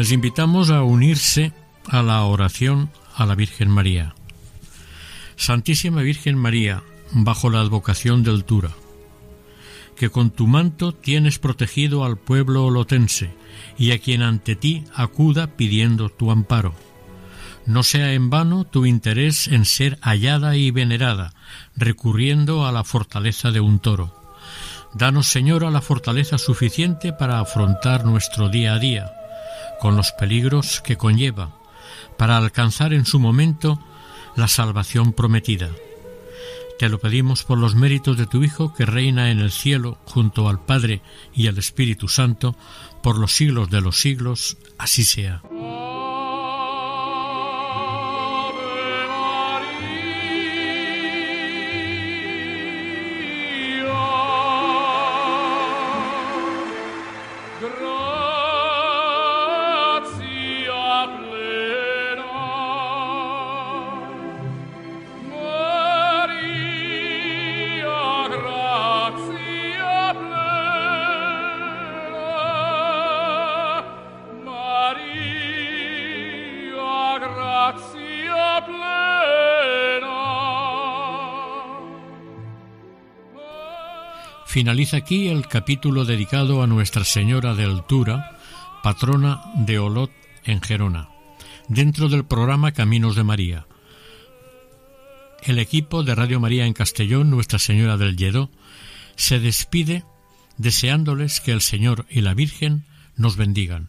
Les 0.00 0.12
invitamos 0.12 0.70
a 0.70 0.82
unirse 0.82 1.52
a 1.86 2.02
la 2.02 2.22
oración 2.22 2.88
a 3.16 3.26
la 3.26 3.34
Virgen 3.34 3.68
María. 3.68 4.14
Santísima 5.36 6.00
Virgen 6.00 6.38
María, 6.38 6.82
bajo 7.12 7.50
la 7.50 7.60
advocación 7.60 8.22
del 8.22 8.46
Tura, 8.46 8.70
que 9.96 10.08
con 10.08 10.30
tu 10.30 10.46
manto 10.46 10.94
tienes 10.94 11.38
protegido 11.38 12.02
al 12.02 12.16
pueblo 12.16 12.64
olotense 12.64 13.34
y 13.76 13.90
a 13.90 13.98
quien 13.98 14.22
ante 14.22 14.56
ti 14.56 14.84
acuda 14.94 15.48
pidiendo 15.48 16.08
tu 16.08 16.30
amparo. 16.30 16.74
No 17.66 17.82
sea 17.82 18.14
en 18.14 18.30
vano 18.30 18.64
tu 18.64 18.86
interés 18.86 19.48
en 19.48 19.66
ser 19.66 19.98
hallada 20.00 20.56
y 20.56 20.70
venerada, 20.70 21.34
recurriendo 21.76 22.64
a 22.64 22.72
la 22.72 22.84
fortaleza 22.84 23.50
de 23.50 23.60
un 23.60 23.80
toro. 23.80 24.16
Danos, 24.94 25.26
Señora, 25.26 25.68
la 25.68 25.82
fortaleza 25.82 26.38
suficiente 26.38 27.12
para 27.12 27.38
afrontar 27.38 28.06
nuestro 28.06 28.48
día 28.48 28.72
a 28.72 28.78
día, 28.78 29.12
con 29.80 29.96
los 29.96 30.12
peligros 30.12 30.80
que 30.80 30.96
conlleva, 30.96 31.56
para 32.16 32.36
alcanzar 32.36 32.92
en 32.92 33.06
su 33.06 33.18
momento 33.18 33.80
la 34.36 34.48
salvación 34.48 35.12
prometida. 35.12 35.70
Te 36.78 36.88
lo 36.88 36.98
pedimos 36.98 37.44
por 37.44 37.58
los 37.58 37.74
méritos 37.74 38.16
de 38.16 38.26
tu 38.26 38.42
Hijo 38.42 38.72
que 38.72 38.86
reina 38.86 39.30
en 39.30 39.38
el 39.38 39.50
cielo 39.50 39.98
junto 40.06 40.48
al 40.48 40.60
Padre 40.60 41.02
y 41.34 41.46
al 41.46 41.58
Espíritu 41.58 42.08
Santo, 42.08 42.56
por 43.02 43.18
los 43.18 43.32
siglos 43.32 43.68
de 43.68 43.80
los 43.80 44.00
siglos, 44.00 44.56
así 44.78 45.04
sea. 45.04 45.42
Finaliza 84.50 84.96
aquí 84.96 85.28
el 85.28 85.46
capítulo 85.46 86.04
dedicado 86.04 86.60
a 86.60 86.66
Nuestra 86.66 87.04
Señora 87.04 87.54
de 87.54 87.62
Altura, 87.62 88.36
patrona 88.82 89.40
de 89.54 89.78
Olot 89.78 90.10
en 90.42 90.60
Gerona, 90.60 91.08
dentro 91.68 92.08
del 92.08 92.24
programa 92.24 92.72
Caminos 92.72 93.14
de 93.14 93.22
María. 93.22 93.68
El 95.44 95.60
equipo 95.60 96.02
de 96.02 96.16
Radio 96.16 96.40
María 96.40 96.66
en 96.66 96.72
Castellón, 96.72 97.30
Nuestra 97.30 97.60
Señora 97.60 97.96
del 97.96 98.16
Lledó, 98.16 98.50
se 99.14 99.38
despide 99.38 100.02
deseándoles 100.56 101.40
que 101.40 101.52
el 101.52 101.60
Señor 101.60 102.06
y 102.10 102.22
la 102.22 102.34
Virgen 102.34 102.84
nos 103.14 103.36
bendigan. 103.36 103.88